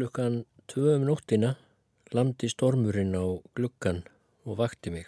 Glukkan 0.00 0.46
tvö 0.64 0.94
um 0.96 1.02
nóttina 1.04 1.48
landi 2.16 2.48
stormurinn 2.48 3.12
á 3.12 3.36
glukkan 3.52 3.98
og 4.48 4.56
vakti 4.56 4.88
mig. 4.88 5.04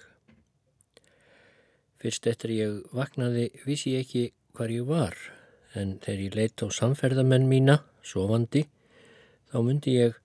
Fyrst 1.96 2.28
eftir 2.28 2.52
ég 2.52 2.74
vaknaði 2.92 3.46
vissi 3.64 3.94
ég 3.94 4.04
ekki 4.04 4.24
hvar 4.52 4.68
ég 4.68 4.84
var 4.84 5.16
en 5.72 5.94
þegar 6.04 6.20
ég 6.26 6.36
leitt 6.36 6.60
á 6.60 6.68
samferðamenn 6.68 7.48
mína, 7.48 7.78
sofandi, 8.04 8.66
þá 9.48 9.56
myndi 9.64 9.96
ég 9.96 10.20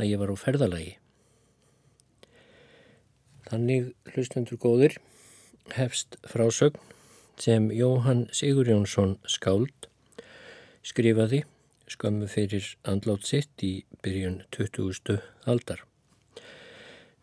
að 0.00 0.08
ég 0.08 0.22
var 0.24 0.32
á 0.32 0.36
ferðalagi. 0.40 0.96
Þannig, 3.52 3.92
hlustendur 4.14 4.56
góðir, 4.56 4.96
hefst 5.76 6.16
frásögn 6.24 6.80
sem 7.36 7.68
Jóhann 7.76 8.24
Sigur 8.32 8.72
Jónsson 8.72 9.18
skáld 9.28 9.92
skrifaði 10.80 11.44
skömmu 11.88 12.28
fyrir 12.30 12.66
andlátt 12.88 13.26
sitt 13.28 13.64
í 13.64 13.72
byrjun 14.04 14.42
20. 14.54 15.18
aldar. 15.48 15.84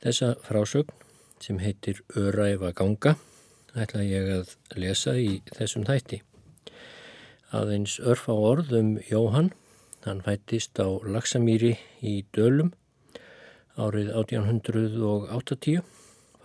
Þessa 0.03 0.35
frásögn 0.45 0.93
sem 1.41 1.59
heitir 1.61 2.01
Öræfa 2.17 2.71
ganga 2.75 3.15
ætla 3.75 4.03
ég 4.05 4.31
að 4.31 4.55
lesa 4.79 5.15
í 5.19 5.41
þessum 5.55 5.85
þætti. 5.87 6.21
Aðeins 7.55 7.99
örf 7.99 8.27
á 8.31 8.35
orðum 8.35 8.95
Jóhann, 9.09 9.51
hann 10.05 10.23
fættist 10.25 10.79
á 10.79 10.87
Laksamýri 11.03 11.75
í 12.01 12.23
Dölum 12.35 12.73
árið 13.75 14.13
1880. 14.15 15.83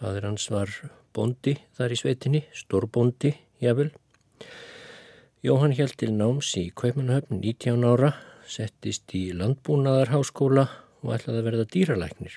Fadur 0.00 0.26
hans 0.26 0.46
var 0.50 0.72
bondi 1.14 1.56
þar 1.76 1.94
í 1.94 1.98
sveitinni, 1.98 2.44
stórbóndi 2.56 3.34
jável. 3.62 3.90
Jóhann 5.40 5.72
held 5.72 5.94
til 5.96 6.10
náms 6.12 6.50
í 6.60 6.66
Kaupmannhöfn 6.76 7.38
19 7.40 7.80
ára, 7.88 8.10
settist 8.44 9.08
í 9.16 9.30
landbúnaðarháskóla 9.32 10.66
og 11.00 11.12
ætlaði 11.14 11.38
að 11.40 11.46
verða 11.46 11.64
dýralæknir. 11.72 12.34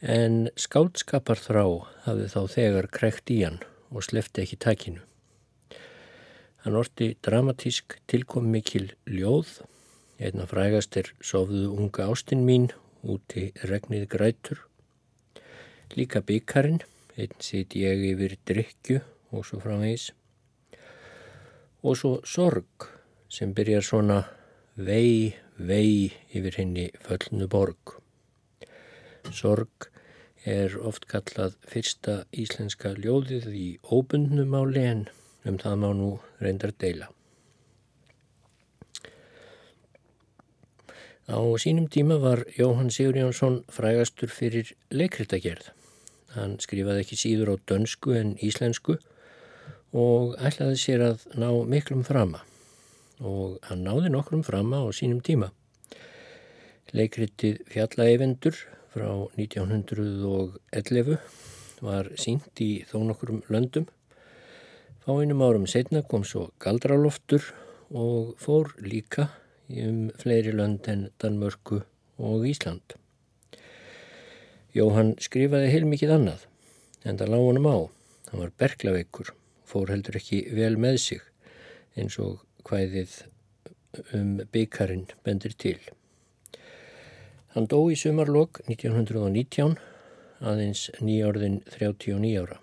En 0.00 0.38
skáldskapar 0.56 1.36
þrá 1.36 1.66
hafði 2.06 2.28
þá 2.32 2.38
þegar 2.54 2.88
krekt 2.96 3.32
í 3.34 3.36
hann 3.42 3.58
og 3.92 4.06
slefti 4.06 4.40
ekki 4.40 4.56
takinu. 4.64 5.02
Hann 6.64 6.78
orti 6.80 7.10
dramatísk 7.28 7.98
tilkom 8.08 8.48
mikil 8.48 8.86
ljóð, 9.04 9.58
einna 10.16 10.46
frægast 10.48 10.96
er 10.96 11.10
Sofðu 11.20 11.66
unga 11.74 12.06
ástinn 12.08 12.46
mín 12.48 12.70
úti 13.04 13.50
regnið 13.68 14.06
grætur. 14.16 14.64
Líka 15.92 16.24
byggarinn 16.24 16.80
einn 17.20 17.36
sitt 17.44 17.76
ég 17.76 18.06
yfir 18.14 18.38
drikju 18.48 19.02
og 19.36 19.44
svo 19.44 19.60
framvegis. 19.60 20.08
Og 21.82 21.96
svo 21.96 22.18
sorg 22.28 22.90
sem 23.32 23.54
byrjar 23.56 23.84
svona 23.86 24.18
vei, 24.76 25.34
vei 25.56 26.12
yfir 26.36 26.58
henni 26.60 26.90
föllnu 27.06 27.48
borg. 27.48 27.94
Sorg 29.32 29.88
er 30.44 30.76
oft 30.80 31.06
kallað 31.08 31.56
fyrsta 31.68 32.24
íslenska 32.32 32.92
ljóðið 32.96 33.48
í 33.52 33.68
óbundnumáli 33.84 34.84
en 34.90 35.06
um 35.48 35.56
það 35.60 35.80
má 35.80 35.90
nú 35.96 36.10
reyndar 36.40 36.72
deila. 36.76 37.08
Á 41.30 41.38
sínum 41.62 41.86
tíma 41.88 42.18
var 42.18 42.42
Jóhann 42.58 42.90
Sigur 42.90 43.16
Jónsson 43.16 43.60
frægastur 43.70 44.28
fyrir 44.28 44.72
leikritagerð. 44.90 45.70
Hann 46.34 46.58
skrifaði 46.58 47.04
ekki 47.04 47.18
síður 47.20 47.54
á 47.54 47.56
dönsku 47.70 48.16
en 48.18 48.34
íslensku 48.42 48.96
og 49.96 50.36
ætlaði 50.38 50.76
sér 50.78 51.00
að 51.08 51.24
ná 51.34 51.50
miklum 51.66 52.04
frama 52.06 52.44
og 53.20 53.58
hann 53.68 53.84
náði 53.84 54.08
nokkrum 54.12 54.42
frama 54.46 54.80
á 54.80 54.88
sínum 54.96 55.20
tíma. 55.24 55.50
Leikritið 56.96 57.60
Fjallaeyvendur 57.70 58.56
frá 58.90 59.10
1911 59.38 61.18
var 61.84 62.08
sínt 62.18 62.62
í 62.62 62.84
þó 62.88 63.02
nokkrum 63.08 63.42
löndum. 63.52 63.86
Fáinum 65.04 65.42
árum 65.44 65.66
setna 65.70 66.02
kom 66.02 66.24
svo 66.24 66.50
Galdraloftur 66.62 67.44
og 67.90 68.34
fór 68.40 68.72
líka 68.80 69.28
um 69.70 70.10
fleiri 70.18 70.52
lönd 70.54 70.88
en 70.88 71.10
Danmörku 71.18 71.82
og 72.18 72.46
Ísland. 72.46 72.96
Jóhann 74.74 75.16
skrifaði 75.18 75.70
heilmikið 75.72 76.14
annað, 76.14 76.46
en 77.02 77.18
það 77.18 77.32
lág 77.32 77.46
honum 77.46 77.66
á. 77.66 77.76
Hann 78.30 78.42
var 78.44 78.52
berglaveikur, 78.62 79.32
fór 79.70 79.92
heldur 79.92 80.18
ekki 80.20 80.42
vel 80.56 80.76
með 80.80 80.98
sig, 81.04 81.20
eins 81.98 82.18
og 82.22 82.40
hvæðið 82.68 83.14
um 84.16 84.40
byggarinn 84.52 85.06
bendir 85.26 85.54
til. 85.58 85.78
Hann 87.54 87.66
dó 87.70 87.78
í 87.90 87.96
sumarlokk 87.98 88.60
1919, 88.66 89.78
aðeins 90.40 90.88
nýjárðin 91.02 91.60
39 91.74 92.34
ára. 92.42 92.60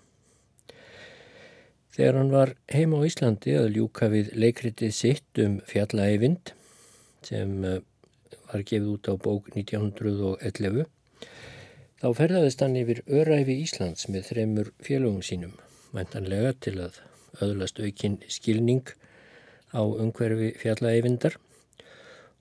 Þegar 1.96 2.20
hann 2.20 2.32
var 2.32 2.54
heima 2.70 3.00
á 3.02 3.06
Íslandi 3.08 3.56
að 3.58 3.72
ljúka 3.76 4.08
við 4.12 4.30
leikritið 4.38 4.94
sitt 4.94 5.42
um 5.42 5.58
fjallaeyvind, 5.68 6.54
sem 7.26 7.64
eh, 7.66 7.80
var 8.48 8.62
gefið 8.64 8.92
út 8.94 9.10
á 9.10 9.14
bók 9.18 9.50
1911, 9.56 10.86
Þá 11.98 12.12
ferðaðist 12.14 12.60
hann 12.62 12.76
yfir 12.78 13.00
öræfi 13.10 13.56
Íslands 13.64 14.04
með 14.06 14.28
þreymur 14.28 14.68
félögum 14.86 15.22
sínum, 15.26 15.56
mæntanlega 15.96 16.54
til 16.64 16.78
að 16.84 16.98
öðlast 17.44 17.80
aukinn 17.80 18.18
skilning 18.28 18.88
á 19.72 19.80
umhverfi 19.84 20.54
fjallaeyvindar 20.60 21.36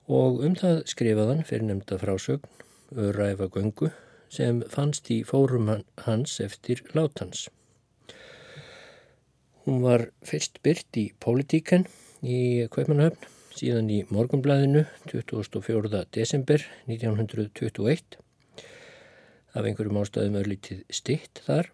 og 0.07 0.41
um 0.47 0.55
það 0.55 0.83
skrifaðan 0.91 1.45
fyrir 1.47 1.67
nefnda 1.67 1.99
frásögn 2.01 2.47
öræfa 2.95 3.49
göngu 3.51 3.91
sem 4.31 4.61
fannst 4.71 5.09
í 5.11 5.21
fórum 5.27 5.69
hans 6.05 6.39
eftir 6.43 6.83
látans. 6.95 7.47
Hún 9.67 9.81
var 9.83 10.07
fyrst 10.23 10.61
byrt 10.63 10.99
í 10.99 11.09
Pólitíken 11.19 11.87
í 12.23 12.67
Kveipanahöfn, 12.71 13.27
síðan 13.57 13.89
í 13.91 14.03
Morgunblæðinu 14.13 14.85
24. 15.11 16.05
desember 16.15 16.63
1921 16.87 18.19
af 19.57 19.65
einhverjum 19.65 19.99
ástæðum 20.03 20.39
örlítið 20.39 20.85
stitt 20.93 21.43
þar 21.47 21.71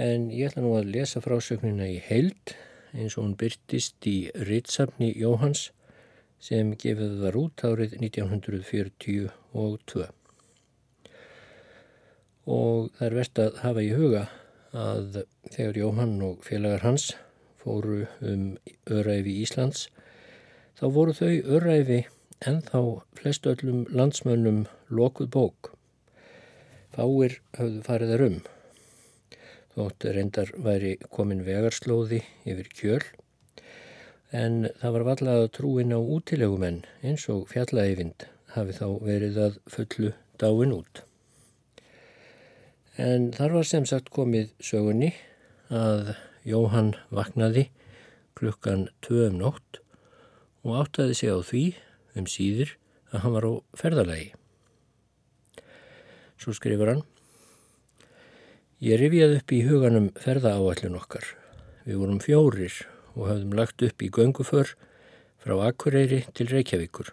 en 0.00 0.30
ég 0.32 0.48
ætla 0.48 0.62
nú 0.64 0.72
að 0.78 0.92
lesa 0.94 1.20
frásögnina 1.20 1.84
í 1.90 1.98
heild 2.06 2.54
eins 2.92 3.16
og 3.18 3.26
hún 3.26 3.36
byrtist 3.40 4.06
í 4.08 4.30
Ritsafni 4.48 5.12
Jóhans 5.16 5.70
sem 6.42 6.72
gefið 6.80 7.18
var 7.22 7.36
út 7.38 7.64
árið 7.66 7.98
1942 8.00 9.28
og 9.52 9.76
það 12.96 13.06
er 13.06 13.18
verðt 13.18 13.42
að 13.44 13.60
hafa 13.62 13.84
í 13.84 13.92
huga 13.96 14.24
að 14.72 15.22
þegar 15.52 15.82
Jóhann 15.82 16.16
og 16.24 16.40
félagar 16.46 16.86
hans 16.86 17.10
fóru 17.60 18.06
um 18.24 18.56
öræfi 18.88 19.36
Íslands 19.44 19.80
þá 20.80 20.86
voru 20.96 21.12
þau 21.14 21.34
öræfi 21.58 22.00
en 22.48 22.64
þá 22.64 22.80
flest 23.20 23.46
öllum 23.46 23.84
landsmönnum 23.92 24.64
lokuð 24.88 25.28
bók 25.36 25.74
Fáir 26.92 27.38
höfðu 27.56 27.80
farið 27.86 28.10
þar 28.12 28.22
um. 28.26 28.40
Þótt 29.72 30.04
reyndar 30.12 30.50
væri 30.60 30.96
komin 31.08 31.46
vegarslóði 31.46 32.18
yfir 32.44 32.66
kjöl 32.76 33.04
en 34.36 34.66
það 34.80 34.94
var 34.96 35.04
vallað 35.06 35.44
að 35.44 35.52
trúin 35.56 35.94
á 35.96 36.00
útilegumenn 36.00 36.82
eins 37.00 37.24
og 37.32 37.46
fjallaeyfind 37.48 38.26
hafi 38.52 38.76
þá 38.76 38.86
verið 39.04 39.38
að 39.46 39.56
fullu 39.72 40.10
dáin 40.40 40.74
út. 40.76 41.02
En 43.00 43.30
þar 43.32 43.56
var 43.56 43.68
sem 43.68 43.86
sagt 43.88 44.12
komið 44.12 44.52
sögunni 44.60 45.14
að 45.72 46.12
Jóhann 46.44 46.92
vaknaði 47.08 47.70
klukkan 48.36 48.90
tvö 49.00 49.30
um 49.30 49.40
nótt 49.40 49.80
og 50.66 50.82
áttaði 50.82 51.16
sig 51.16 51.32
á 51.32 51.40
því 51.40 51.64
um 52.20 52.28
síður 52.28 52.76
að 53.12 53.24
hann 53.24 53.36
var 53.38 53.48
á 53.48 53.52
ferðalagi. 53.80 54.28
Svo 56.36 56.52
skrifur 56.56 56.92
hann 56.92 57.04
Ég 58.82 58.98
rifjaði 58.98 59.36
upp 59.38 59.52
í 59.54 59.60
huganum 59.62 60.08
ferðaáallin 60.18 60.96
okkar. 60.98 61.22
Við 61.86 62.00
vorum 62.00 62.16
fjórir 62.18 62.80
og 63.14 63.28
hafðum 63.28 63.52
lagt 63.54 63.82
upp 63.86 64.02
í 64.02 64.08
gönguför 64.10 64.72
frá 65.38 65.52
Akureyri 65.68 66.24
til 66.34 66.48
Reykjavíkur. 66.50 67.12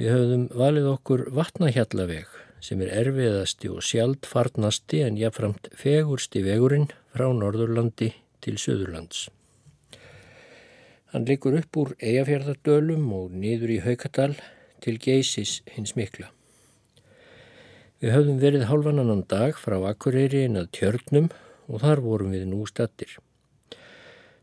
Við 0.00 0.08
höfðum 0.14 0.46
valið 0.56 0.88
okkur 0.94 1.24
vatnahjallaveg 1.36 2.32
sem 2.64 2.80
er 2.80 2.94
erfiðasti 3.02 3.68
og 3.68 3.84
sjaldfarnasti 3.84 5.02
en 5.04 5.18
jáfnframt 5.20 5.68
fegursti 5.76 6.40
vegurinn 6.46 6.88
frá 7.12 7.28
Norðurlandi 7.36 8.14
til 8.40 8.56
Suðurlands. 8.56 9.26
Hann 11.12 11.28
likur 11.28 11.58
upp 11.60 11.76
úr 11.82 11.92
Eyjafjörðardölum 12.00 13.04
og 13.20 13.36
niður 13.36 13.76
í 13.76 13.78
Haukadal 13.84 14.32
til 14.80 14.96
Geisis 14.96 15.60
hins 15.76 15.92
mikla. 15.92 16.32
Við 17.96 18.12
höfðum 18.12 18.40
verið 18.42 18.66
hálfanannan 18.68 19.22
dag 19.30 19.56
frá 19.56 19.78
Akureyri 19.88 20.42
inn 20.44 20.58
að 20.60 20.72
tjörnum 20.76 21.30
og 21.64 21.80
þar 21.80 22.02
vorum 22.04 22.34
við 22.36 22.42
nú 22.50 22.66
stattir. 22.68 23.14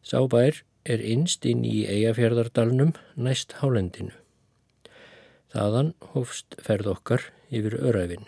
Sábær 0.02 0.64
er 0.90 1.04
innst 1.06 1.46
inn 1.46 1.62
í 1.62 1.84
Eyjafjörðardalnum 1.86 2.96
næst 3.14 3.54
hálendinu. 3.60 4.16
Þaðan 5.54 5.94
hófst 6.16 6.58
ferð 6.66 6.90
okkar 6.96 7.28
yfir 7.54 7.78
öræfin. 7.78 8.26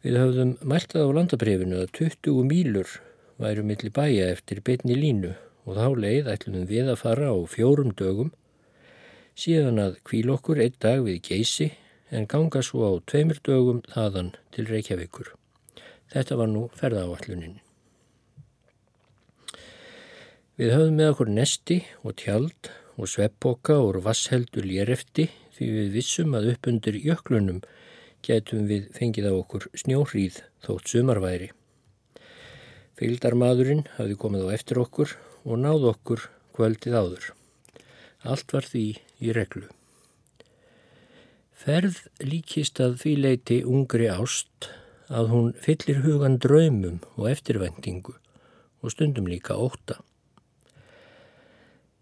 Við 0.00 0.16
höfðum 0.16 0.56
mæltað 0.64 1.04
á 1.04 1.16
landabrefinu 1.18 1.82
að 1.82 1.92
20 2.00 2.48
mílur 2.48 2.96
væru 3.40 3.66
milli 3.68 3.92
bæja 3.92 4.30
eftir 4.32 4.64
betni 4.64 4.96
línu 4.96 5.34
og 5.68 5.76
þá 5.76 5.86
leið 6.00 6.32
ætlunum 6.32 6.64
við 6.72 6.88
að 6.94 7.02
fara 7.02 7.28
á 7.28 7.36
fjórum 7.44 7.92
dögum 7.92 8.32
síðan 9.36 9.84
að 9.84 10.00
kvíl 10.08 10.32
okkur 10.32 10.64
einn 10.64 10.80
dag 10.80 11.04
við 11.04 11.20
geysi 11.28 11.68
en 12.10 12.26
ganga 12.26 12.62
svo 12.66 12.86
á 12.86 12.92
tveimur 13.06 13.38
dögum 13.46 13.82
þaðan 13.90 14.32
til 14.54 14.66
Reykjavíkur. 14.70 15.32
Þetta 16.10 16.38
var 16.40 16.50
nú 16.50 16.66
ferðaáallunin. 16.78 17.60
Við 20.60 20.74
höfðum 20.74 20.98
með 20.98 21.12
okkur 21.14 21.30
nesti 21.32 21.76
og 22.02 22.16
tjald 22.20 22.72
og 23.00 23.08
sveppoka 23.08 23.78
úr 23.80 24.00
vassheldur 24.04 24.66
lérefti 24.66 25.30
því 25.56 25.70
við 25.76 25.94
vissum 25.94 26.34
að 26.36 26.50
upp 26.52 26.68
undir 26.68 26.98
jöklunum 27.00 27.62
getum 28.26 28.66
við 28.68 28.90
fengið 28.96 29.30
á 29.30 29.34
okkur 29.38 29.70
snjóhríð 29.80 30.42
þótt 30.66 30.92
sumarværi. 30.92 31.50
Fylgdarmadurinn 33.00 33.86
hafði 33.96 34.20
komið 34.20 34.50
á 34.50 34.54
eftir 34.58 34.82
okkur 34.82 35.16
og 35.46 35.62
náð 35.62 35.86
okkur 35.94 36.26
kvöldið 36.58 36.98
áður. 37.00 37.30
Allt 38.28 38.52
var 38.52 38.66
því 38.68 38.86
í 39.24 39.32
reglu. 39.32 39.68
Ferð 41.60 42.06
líkist 42.24 42.80
að 42.80 42.94
því 43.02 43.10
leiti 43.20 43.56
ungri 43.68 44.06
ást 44.08 44.70
að 45.12 45.26
hún 45.34 45.50
fyllir 45.60 45.98
hugan 46.06 46.38
draumum 46.40 47.02
og 47.18 47.26
eftirvendingu 47.28 48.14
og 48.80 48.94
stundum 48.94 49.28
líka 49.28 49.58
óta. 49.60 49.98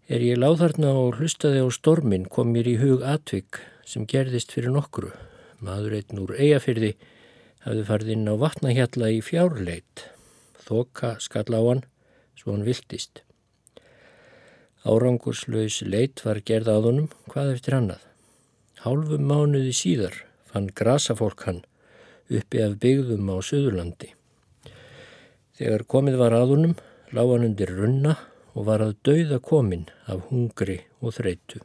Er 0.07 0.23
ég 0.23 0.39
láð 0.39 0.61
þarna 0.63 0.93
og 1.01 1.19
hlustaði 1.19 1.59
á 1.59 1.67
stormin 1.75 2.29
kom 2.31 2.53
mér 2.55 2.71
í 2.71 2.77
hug 2.79 3.03
atvik 3.03 3.59
sem 3.83 4.07
gerðist 4.07 4.55
fyrir 4.55 4.71
nokkru. 4.71 5.11
Maður 5.59 5.97
einn 5.99 6.23
úr 6.23 6.33
eigafyrði 6.39 6.95
hafði 7.67 7.87
farið 7.91 8.15
inn 8.15 8.31
á 8.31 8.35
vatnahjalla 8.39 9.11
í 9.11 9.19
fjárleit. 9.19 10.05
Þoka 10.63 11.17
skall 11.19 11.51
á 11.51 11.59
hann 11.59 11.83
svo 12.39 12.55
hann 12.55 12.63
viltist. 12.63 13.25
Árangurslaus 14.87 15.81
leit 15.83 16.23
var 16.23 16.39
gerð 16.39 16.71
að 16.71 16.87
honum 16.87 17.11
hvað 17.27 17.57
eftir 17.57 17.75
annað. 17.75 18.08
Hálfum 18.79 19.25
mánuði 19.27 19.73
síðar 19.75 20.13
fann 20.47 20.69
grasafólk 20.71 21.41
hann 21.43 21.57
uppi 22.31 22.61
af 22.63 22.77
byggðum 22.79 23.27
á 23.27 23.35
Suðurlandi. 23.43 24.13
Þegar 25.59 25.83
komið 25.91 26.15
var 26.21 26.35
að 26.37 26.53
honum 26.53 26.75
lág 27.11 27.33
hann 27.33 27.43
undir 27.49 27.73
runna 27.75 28.15
og 28.55 28.69
var 28.71 28.85
að 28.85 28.95
dauða 29.03 29.41
komin 29.43 29.83
af 30.07 30.23
hungri 30.29 30.77
og 31.03 31.17
þreytu. 31.19 31.59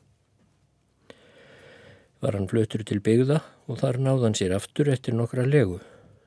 Var 2.18 2.34
hann 2.34 2.50
flötur 2.50 2.82
til 2.82 2.98
byggða 2.98 3.44
og 3.70 3.78
þar 3.84 4.02
náðan 4.02 4.34
sér 4.34 4.58
aftur 4.58 4.90
eftir 4.90 5.14
nokkra 5.14 5.46
legu. 5.46 5.78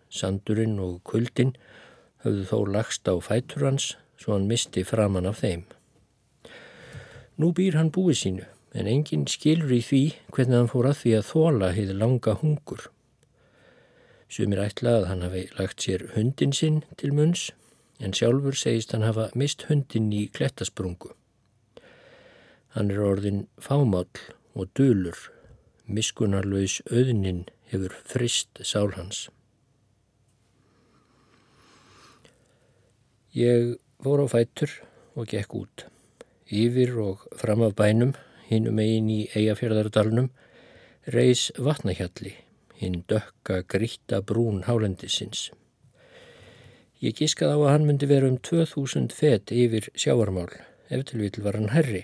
Sandurinn 0.07 0.80
og 0.80 1.01
kuldin 1.04 1.57
höfðu 2.24 2.48
þó 2.48 2.60
lagst 2.80 3.12
á 3.12 3.16
fætur 3.19 3.68
hans 3.74 3.98
svo 4.16 4.38
hann 4.38 4.48
misti 4.48 4.88
framann 4.88 5.28
af 5.28 5.44
þeim. 5.44 5.68
Nú 7.36 7.51
býr 7.51 7.75
hann 7.75 7.92
búið 7.92 8.24
sínu 8.24 8.54
en 8.73 8.89
enginn 8.91 9.27
skilur 9.31 9.71
í 9.71 9.81
því 9.83 10.01
hvernig 10.35 10.57
hann 10.57 10.71
fór 10.71 10.89
að 10.89 10.99
því 11.01 11.13
að 11.17 11.27
þóla 11.31 11.71
heið 11.75 11.93
langa 12.01 12.35
hungur. 12.41 12.89
Sumir 14.27 14.63
ætla 14.65 14.97
að 14.97 15.07
hann 15.11 15.23
hafi 15.23 15.45
lagt 15.59 15.85
sér 15.85 16.03
hundin 16.15 16.53
sinn 16.55 16.81
til 16.99 17.13
munns 17.15 17.49
en 18.03 18.13
sjálfur 18.13 18.57
segist 18.57 18.91
hann 18.93 19.05
hafa 19.07 19.29
mist 19.35 19.65
hundin 19.69 20.11
í 20.13 20.27
klettasprungu. 20.33 21.13
Hann 22.75 22.91
er 22.91 23.01
orðin 23.01 23.47
fámál 23.57 24.05
og 24.53 24.69
dölur, 24.77 25.17
miskunarlaus 25.87 26.81
auðnin 26.91 27.47
hefur 27.71 27.95
frist 28.05 28.61
sál 28.61 28.91
hans. 28.97 29.27
Ég 33.33 33.77
fór 34.03 34.23
á 34.23 34.27
fætur 34.29 34.71
og 35.17 35.29
gekk 35.31 35.55
út. 35.57 35.85
Yfir 36.47 36.95
og 37.01 37.25
fram 37.37 37.61
af 37.65 37.75
bænum, 37.75 38.13
hinnum 38.49 38.79
eigin 38.81 39.09
í 39.11 39.21
eigafjörðardalunum, 39.35 40.29
reys 41.13 41.48
vatnahjalli, 41.57 42.33
hinn 42.79 43.01
dökka 43.10 43.62
gríta 43.69 44.22
brún 44.22 44.63
hálendisins. 44.67 45.50
Ég 47.03 47.17
gískað 47.19 47.53
á 47.53 47.57
að 47.57 47.72
hann 47.75 47.88
myndi 47.88 48.10
vera 48.10 48.29
um 48.29 48.38
2000 48.41 49.12
fett 49.13 49.53
yfir 49.53 49.89
sjáarmál, 49.93 50.50
ef 50.89 51.03
til 51.10 51.22
vil 51.22 51.43
var 51.45 51.60
hann 51.60 51.74
herri. 51.75 52.03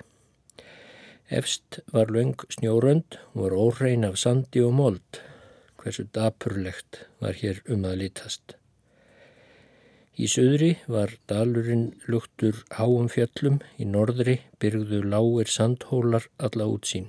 Efst 1.33 1.79
var 1.93 2.11
löng 2.13 2.35
snjórönd 2.51 3.17
og 3.33 3.45
var 3.45 3.55
órein 3.57 4.05
af 4.05 4.19
sandi 4.21 4.61
og 4.61 4.75
mold. 4.77 5.21
Hversu 5.81 6.05
dapurlegt 6.13 7.07
var 7.19 7.33
hér 7.39 7.63
um 7.65 7.87
að 7.89 8.03
litast. 8.03 8.57
Í 10.13 10.27
söðri 10.29 10.75
var 10.85 11.15
dalurinn 11.25 11.87
luktur 12.05 12.59
háum 12.77 13.07
fjöllum, 13.09 13.57
í 13.81 13.85
norðri 13.89 14.35
byrgðu 14.61 14.99
lágir 15.09 15.49
sandhólar 15.49 16.27
alla 16.37 16.67
útsýn. 16.69 17.07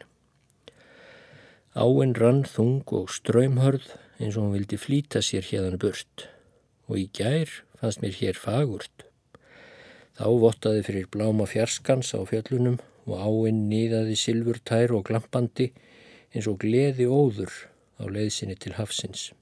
Áinn 1.76 2.14
rann 2.16 2.44
þung 2.48 2.86
og 2.96 3.12
ströymhörð 3.12 3.90
eins 4.22 4.38
og 4.38 4.46
hún 4.46 4.54
vildi 4.56 4.78
flýta 4.80 5.20
sér 5.20 5.44
hérðan 5.50 5.80
burt 5.82 6.28
og 6.88 6.96
í 7.02 7.04
gær 7.12 7.52
fannst 7.80 8.00
mér 8.00 8.16
hér 8.22 8.40
fagurt. 8.40 9.04
Þá 10.16 10.26
vottaði 10.40 10.84
fyrir 10.88 11.12
bláma 11.12 11.44
fjarskans 11.50 12.14
á 12.16 12.24
fjöllunum 12.24 12.80
og 13.04 13.20
áinn 13.20 13.64
nýðaði 13.68 14.16
silfurtær 14.16 14.96
og 14.96 15.08
glampandi 15.10 15.72
eins 16.32 16.48
og 16.48 16.62
gleði 16.64 17.04
óður 17.04 17.52
á 18.00 18.08
leiðsinni 18.08 18.56
til 18.56 18.78
hafsins. 18.78 19.32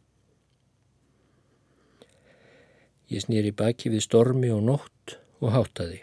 Ég 3.12 3.20
snýri 3.26 3.50
baki 3.52 3.90
við 3.92 4.06
stormi 4.06 4.48
og 4.54 4.62
nótt 4.64 5.18
og 5.44 5.52
hátaði. 5.52 5.98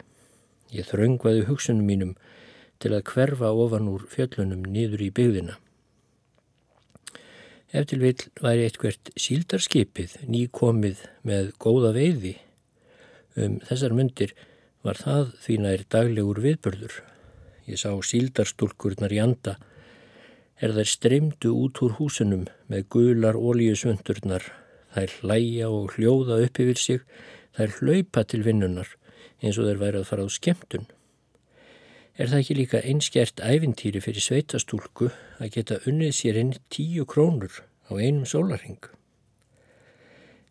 Ég 0.70 0.86
þröngvaði 0.86 1.48
hugsunum 1.48 1.88
mínum 1.90 2.12
til 2.80 2.92
að 2.94 3.08
hverfa 3.10 3.50
ofan 3.50 3.90
úr 3.90 4.06
fjöllunum 4.12 4.68
niður 4.70 5.02
í 5.08 5.10
byggðina. 5.18 5.56
Ef 7.74 7.90
til 7.90 8.00
vil 8.02 8.16
væri 8.42 8.68
eitthvert 8.68 9.10
síldarskipið 9.18 10.16
nýkomið 10.30 11.02
með 11.26 11.52
góða 11.62 11.96
veiði. 11.98 12.36
Um 13.38 13.58
þessar 13.66 13.94
myndir 13.98 14.36
var 14.86 15.02
það 15.02 15.34
því 15.44 15.58
nær 15.66 15.88
daglegur 15.90 16.42
viðbörður. 16.46 16.96
Ég 17.70 17.82
sá 17.82 17.92
síldarstúlkurnar 17.94 19.14
í 19.14 19.22
anda. 19.22 19.58
Er 20.62 20.74
þær 20.78 20.94
streymdu 20.94 21.54
út 21.58 21.82
úr 21.86 21.98
húsunum 21.98 22.48
með 22.70 22.88
gular 22.94 23.38
ólíusvöndurnar. 23.38 24.46
Þær 24.96 25.18
hlæja 25.22 25.70
og 25.70 25.96
hljóða 25.96 26.40
upp 26.46 26.62
yfir 26.62 26.80
sig. 26.82 27.04
Þær 27.58 27.76
hlaupa 27.80 28.24
til 28.24 28.46
vinnunar 28.46 28.96
eins 29.40 29.60
og 29.60 29.70
þær 29.70 29.82
væri 29.84 30.02
að 30.02 30.10
fara 30.10 30.26
á 30.26 30.30
skemmtun. 30.32 30.88
Er 32.20 32.28
það 32.28 32.42
ekki 32.42 32.56
líka 32.58 32.82
einskjert 32.84 33.40
æfintýri 33.40 34.02
fyrir 34.04 34.24
sveitastúlku 34.24 35.12
að 35.40 35.54
geta 35.56 35.80
unnið 35.88 36.16
sér 36.18 36.40
inn 36.42 36.56
tíu 36.74 37.06
krónur 37.08 37.62
á 37.88 37.96
einum 37.96 38.28
sólarhing? 38.28 38.82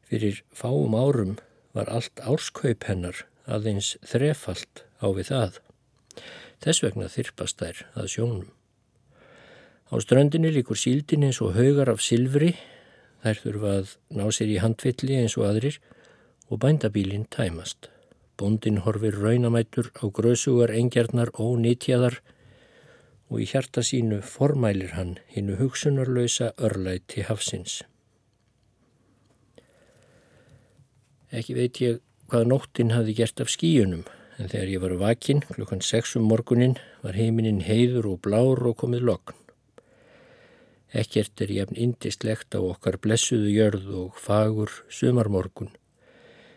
Fyrir 0.09 0.41
fáum 0.57 0.97
árum 0.97 1.37
var 1.77 1.91
allt 1.93 2.23
árskaup 2.25 2.89
hennar 2.89 3.27
aðeins 3.45 3.97
þrefalt 4.09 4.87
á 5.05 5.07
við 5.13 5.29
það. 5.29 5.59
Þess 6.65 6.83
vegna 6.87 7.11
þyrpast 7.13 7.61
þær 7.61 7.85
að 7.93 8.09
sjónum. 8.15 8.49
Á 9.93 9.95
strandinni 10.05 10.51
líkur 10.53 10.81
síldin 10.81 11.29
eins 11.29 11.43
og 11.45 11.55
haugar 11.57 11.93
af 11.93 12.01
silfri, 12.05 12.55
þær 13.23 13.41
þurfa 13.43 13.75
að 13.81 13.95
ná 14.19 14.27
sér 14.35 14.53
í 14.55 14.59
handvilli 14.63 15.21
eins 15.21 15.37
og 15.39 15.47
aðrir 15.51 15.79
og 16.49 16.61
bændabílinn 16.63 17.29
tæmast. 17.35 17.91
Bondin 18.39 18.83
horfir 18.85 19.19
raunamætur 19.19 19.91
á 19.99 20.07
grösugar 20.15 20.71
engjarnar 20.71 21.33
ónýtjaðar 21.35 22.21
og 23.29 23.43
í 23.43 23.49
hjarta 23.51 23.83
sínu 23.85 24.21
formælir 24.25 24.95
hann 24.97 25.17
hinnu 25.35 25.59
hugsunarlösa 25.59 26.53
örlæti 26.57 27.27
hafsins. 27.29 27.83
Ekki 31.29 31.59
veit 31.59 31.83
ég 31.85 31.99
hvað 32.31 32.49
nóttin 32.49 32.95
hafi 32.95 33.17
gert 33.19 33.43
af 33.43 33.51
skíunum 33.53 34.07
en 34.39 34.49
þegar 34.49 34.71
ég 34.71 34.83
var 34.85 34.95
vakinn 35.03 35.43
klukkan 35.51 35.83
6 35.85 36.17
um 36.21 36.31
morgunin 36.31 36.79
var 37.03 37.19
heiminin 37.19 37.65
heiður 37.67 38.15
og 38.15 38.23
blár 38.25 38.63
og 38.71 38.79
komið 38.81 39.05
lokn. 39.11 39.48
Ekkert 40.97 41.41
er 41.45 41.51
jafn 41.53 41.77
indistlegt 41.77 42.55
á 42.57 42.65
okkar 42.65 42.97
blessuðu 43.05 43.51
jörð 43.53 43.89
og 43.93 44.17
fagur 44.17 44.73
sumarmorgun. 44.89 45.69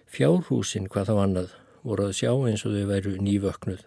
Fjárhúsin 0.08 0.88
hvað 0.88 1.12
þá 1.12 1.16
annað 1.20 1.56
voru 1.84 2.08
að 2.08 2.18
sjá 2.22 2.32
eins 2.48 2.64
og 2.64 2.78
þau 2.78 2.86
væru 2.88 3.16
nývöknuð. 3.20 3.82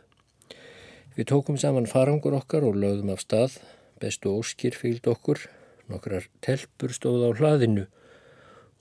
Við 1.17 1.29
tókum 1.31 1.57
saman 1.57 1.89
farangur 1.89 2.37
okkar 2.37 2.67
og 2.69 2.77
lögðum 2.77 3.15
af 3.15 3.23
stað, 3.23 3.57
bestu 4.03 4.35
óskir 4.35 4.77
fylgd 4.77 5.09
okkur, 5.09 5.41
nokkrar 5.89 6.27
telpur 6.45 6.93
stóð 6.93 7.25
á 7.25 7.31
hlaðinu 7.39 7.87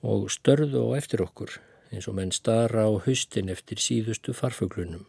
og 0.04 0.28
störðu 0.34 0.84
á 0.92 1.00
eftir 1.00 1.24
okkur 1.24 1.62
eins 1.94 2.10
og 2.10 2.18
menn 2.18 2.34
stara 2.34 2.88
á 2.90 2.92
haustin 3.06 3.52
eftir 3.54 3.80
síðustu 3.80 4.34
farfuglunum. 4.36 5.06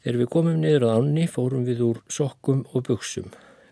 Þegar 0.00 0.18
við 0.22 0.30
komum 0.32 0.58
niður 0.62 0.88
á 0.88 0.96
ánni 0.96 1.26
fórum 1.28 1.66
við 1.68 1.84
úr 1.84 2.02
sokkum 2.08 2.64
og 2.72 2.86
buksum. 2.88 3.28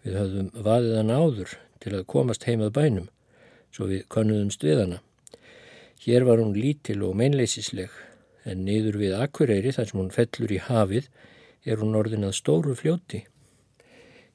Við 0.08 0.14
höfðum 0.16 0.46
vaðiðan 0.64 1.10
áður 1.12 1.50
til 1.84 1.90
að 1.98 2.04
komast 2.08 2.46
heimað 2.48 2.70
bænum, 2.78 3.08
svo 3.76 3.88
við 3.90 4.06
konnuðumst 4.08 4.62
við 4.64 4.78
hana. 4.80 5.00
Hér 6.00 6.24
var 6.24 6.40
hún 6.40 6.54
lítil 6.56 7.02
og 7.04 7.18
meinleisisleg, 7.20 7.90
en 8.48 8.62
niður 8.64 8.96
við 9.02 9.18
Akureyri 9.18 9.74
þar 9.76 9.90
sem 9.90 10.00
hún 10.00 10.14
fellur 10.14 10.54
í 10.56 10.62
hafið 10.64 11.10
er 11.68 11.82
hún 11.82 11.98
orðin 12.00 12.24
að 12.24 12.38
stóru 12.38 12.72
fljóti. 12.78 13.26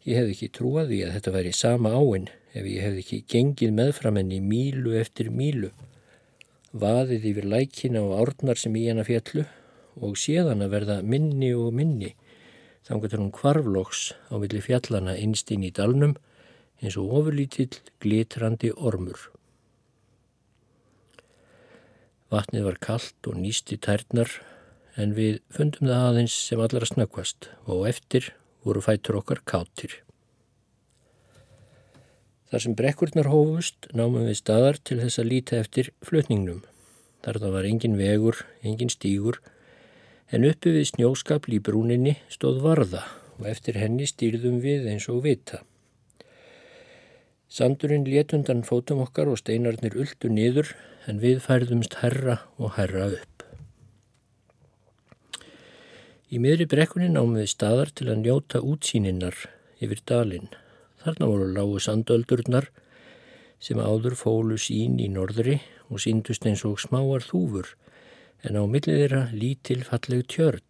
Ég 0.05 0.19
hef 0.19 0.29
ekki 0.35 0.51
trúaði 0.53 1.01
að 1.07 1.15
þetta 1.17 1.35
væri 1.39 1.55
sama 1.57 1.95
áinn 1.97 2.29
ef 2.53 2.69
ég 2.69 2.85
hef 2.85 3.01
ekki 3.01 3.23
gengið 3.33 3.73
meðfram 3.73 4.21
henni 4.21 4.43
mílu 4.45 4.93
eftir 5.01 5.33
mílu. 5.33 5.71
Vaðið 6.69 7.31
yfir 7.31 7.49
lækina 7.49 8.05
og 8.05 8.19
árnar 8.21 8.61
sem 8.61 8.77
í 8.77 8.85
hana 8.91 9.07
fjallu 9.09 9.47
og 9.97 10.21
séðan 10.21 10.61
að 10.67 10.77
verða 10.77 11.01
minni 11.01 11.49
og 11.57 11.73
minni 11.73 12.13
þangar 12.87 13.15
hún 13.17 13.31
kvarflóks 13.35 14.01
á 14.31 14.35
milli 14.41 14.61
fjallana 14.63 15.15
innst 15.19 15.51
inn 15.55 15.63
í 15.63 15.71
dalnum 15.71 16.17
eins 16.83 16.97
og 16.99 17.13
ofurlítill 17.19 17.79
glitrandi 18.03 18.73
ormur. 18.75 19.29
Vatnið 22.33 22.65
var 22.67 22.79
kallt 22.81 23.29
og 23.29 23.37
nýsti 23.39 23.77
tærnar 23.77 24.31
en 24.99 25.13
við 25.17 25.39
fundum 25.53 25.89
það 25.89 26.07
aðeins 26.09 26.35
sem 26.47 26.61
allara 26.61 26.89
snöggvast 26.89 27.49
og 27.69 27.85
eftir 27.89 28.33
voru 28.65 28.81
fætur 28.83 29.19
okkar 29.21 29.43
kátir. 29.47 30.01
Þar 32.51 32.65
sem 32.65 32.75
brekkurnar 32.77 33.31
hófust 33.31 33.87
námum 33.97 34.27
við 34.27 34.37
staðar 34.41 34.77
til 34.85 34.99
þess 35.01 35.21
að 35.21 35.29
líta 35.31 35.57
eftir 35.57 35.89
flutningnum. 36.05 36.61
Þar 37.25 37.39
það 37.41 37.55
var 37.55 37.67
engin 37.69 37.97
vegur, 37.97 38.43
engin 38.61 38.91
stígur 38.93 39.39
en 40.33 40.47
uppi 40.49 40.71
við 40.73 40.87
snjóskapl 40.89 41.53
í 41.53 41.59
brúninni 41.61 42.15
stóð 42.33 42.63
varða 42.63 43.03
og 43.37 43.45
eftir 43.51 43.77
henni 43.77 44.07
stýrðum 44.09 44.57
við 44.63 44.87
eins 44.89 45.05
og 45.13 45.21
vita. 45.27 45.61
Sandurinn 47.53 48.07
létundan 48.07 48.63
fótum 48.65 49.03
okkar 49.03 49.29
og 49.29 49.37
steinarnir 49.37 49.93
uldu 49.93 50.31
niður 50.33 50.71
en 51.05 51.19
við 51.21 51.43
færðumst 51.45 51.99
herra 52.01 52.39
og 52.57 52.73
herra 52.79 53.11
upp. 53.13 53.45
Í 56.33 56.39
miðri 56.41 56.65
brekkunni 56.65 57.11
náum 57.13 57.35
við 57.37 57.51
staðar 57.51 57.91
til 57.93 58.09
að 58.09 58.23
njóta 58.23 58.63
útsýninnar 58.65 59.37
yfir 59.85 60.01
dalinn. 60.09 60.49
Þarna 61.03 61.29
voru 61.29 61.51
lágu 61.53 61.77
sandöldurnar 61.83 62.71
sem 63.61 63.77
áður 63.77 64.17
fólu 64.17 64.57
sín 64.57 64.97
í 64.97 65.11
norðri 65.13 65.59
og 65.91 66.01
síndust 66.01 66.47
eins 66.49 66.65
og 66.65 66.81
smáar 66.81 67.21
þúfur 67.21 67.75
en 68.43 68.59
á 68.59 68.63
millið 68.67 68.99
þeirra 68.99 69.23
lítil 69.31 69.81
fallegu 69.87 70.25
tjörn. 70.27 70.63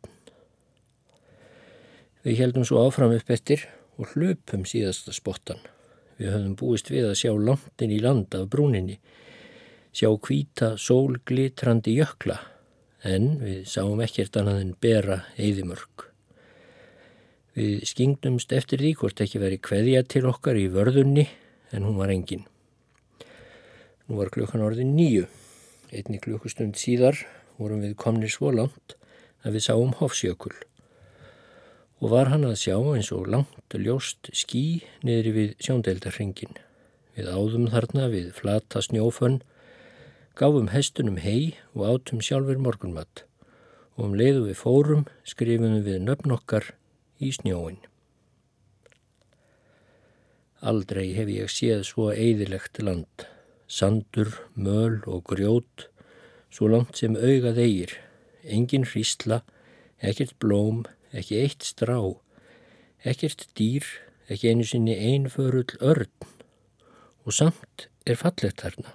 Við 2.24 2.39
heldum 2.39 2.65
svo 2.68 2.86
áfram 2.86 3.15
upp 3.18 3.32
eftir 3.34 3.65
og 4.00 4.13
hlupum 4.13 4.63
síðasta 4.68 5.13
spottan. 5.15 5.60
Við 6.18 6.32
höfum 6.32 6.56
búist 6.60 6.92
við 6.94 7.10
að 7.10 7.20
sjá 7.20 7.34
landin 7.34 7.92
í 7.92 8.00
land 8.00 8.36
af 8.38 8.48
brúninni, 8.53 9.00
sjá 9.94 10.08
kvíta 10.22 10.74
sólglitrandi 10.80 11.98
jökla, 11.98 12.39
en 13.03 13.38
við 13.42 13.65
sáum 13.68 14.01
ekkert 14.06 14.38
annað 14.39 14.62
en 14.62 14.74
bera 14.80 15.20
eðimörk. 15.36 16.08
Við 17.58 17.84
skingdumst 17.89 18.53
eftir 18.56 18.82
því 18.82 18.96
hvort 19.01 19.20
ekki 19.22 19.42
veri 19.42 19.60
kveðja 19.62 20.06
til 20.10 20.24
okkar 20.30 20.58
í 20.58 20.70
vörðunni, 20.74 21.27
en 21.74 21.86
hún 21.86 22.00
var 22.00 22.13
engin. 22.13 22.48
Nú 24.08 24.22
var 24.22 24.32
klukkan 24.34 24.63
orðin 24.63 24.96
nýju. 24.96 25.27
Einni 25.94 26.18
klukkustund 26.22 26.77
síðar 26.80 27.20
vorum 27.60 27.81
við 27.86 27.98
komnir 28.00 28.31
svo 28.33 28.51
langt 28.53 28.95
að 29.43 29.57
við 29.57 29.67
sáum 29.67 29.95
Hofsjökul 30.00 30.55
og 32.03 32.12
var 32.12 32.27
hann 32.33 32.43
að 32.43 32.60
sjá 32.60 32.75
eins 32.75 33.13
og 33.15 33.29
langt 33.31 33.75
ljóst 33.79 34.27
skí 34.36 34.83
niðri 35.07 35.31
við 35.38 35.51
sjóndeldarhringin. 35.63 36.57
Við 37.15 37.29
áðum 37.31 37.69
þarna 37.72 38.10
við 38.12 38.33
flata 38.36 38.81
snjófönn, 38.83 39.39
gáfum 40.36 40.67
hestunum 40.74 41.22
hei 41.24 41.55
og 41.72 41.86
átum 41.93 42.19
sjálfur 42.19 42.60
morgunmatt 42.60 43.24
og 43.95 44.10
um 44.10 44.17
leiðu 44.19 44.50
við 44.50 44.60
fórum 44.60 45.05
skrifum 45.24 45.79
við 45.86 46.01
nöfn 46.03 46.36
okkar 46.36 46.74
í 47.24 47.31
snjóin. 47.31 47.79
Aldrei 50.60 51.13
hef 51.15 51.31
ég 51.31 51.51
séð 51.51 51.86
svo 51.88 52.10
eðilegt 52.12 52.81
land, 52.83 53.27
sandur, 53.67 54.33
möl 54.55 55.00
og 55.07 55.24
grjót 55.31 55.88
svo 56.53 56.69
langt 56.69 57.00
sem 57.01 57.15
augað 57.17 57.57
eigir, 57.63 57.95
engin 58.45 58.86
hrísla, 58.86 59.41
ekkert 60.05 60.36
blóm, 60.43 60.83
ekki 61.13 61.39
eitt 61.41 61.65
strá, 61.65 61.98
ekkert 63.01 63.48
dýr, 63.57 63.88
ekki 64.29 64.51
einu 64.53 64.67
sinni 64.67 64.93
einförull 64.93 65.74
örn 65.81 66.12
og 67.24 67.33
samt 67.33 67.88
er 68.05 68.19
fallegt 68.19 68.62
þarna. 68.62 68.93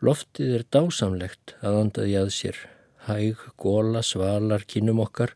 Loftið 0.00 0.54
er 0.56 0.66
dásamlegt 0.72 1.54
að 1.60 1.78
andaði 1.82 2.16
að 2.16 2.30
sér, 2.32 2.58
hæg, 3.04 3.42
góla, 3.60 4.02
svalar, 4.04 4.64
kinnum 4.64 5.02
okkar 5.04 5.34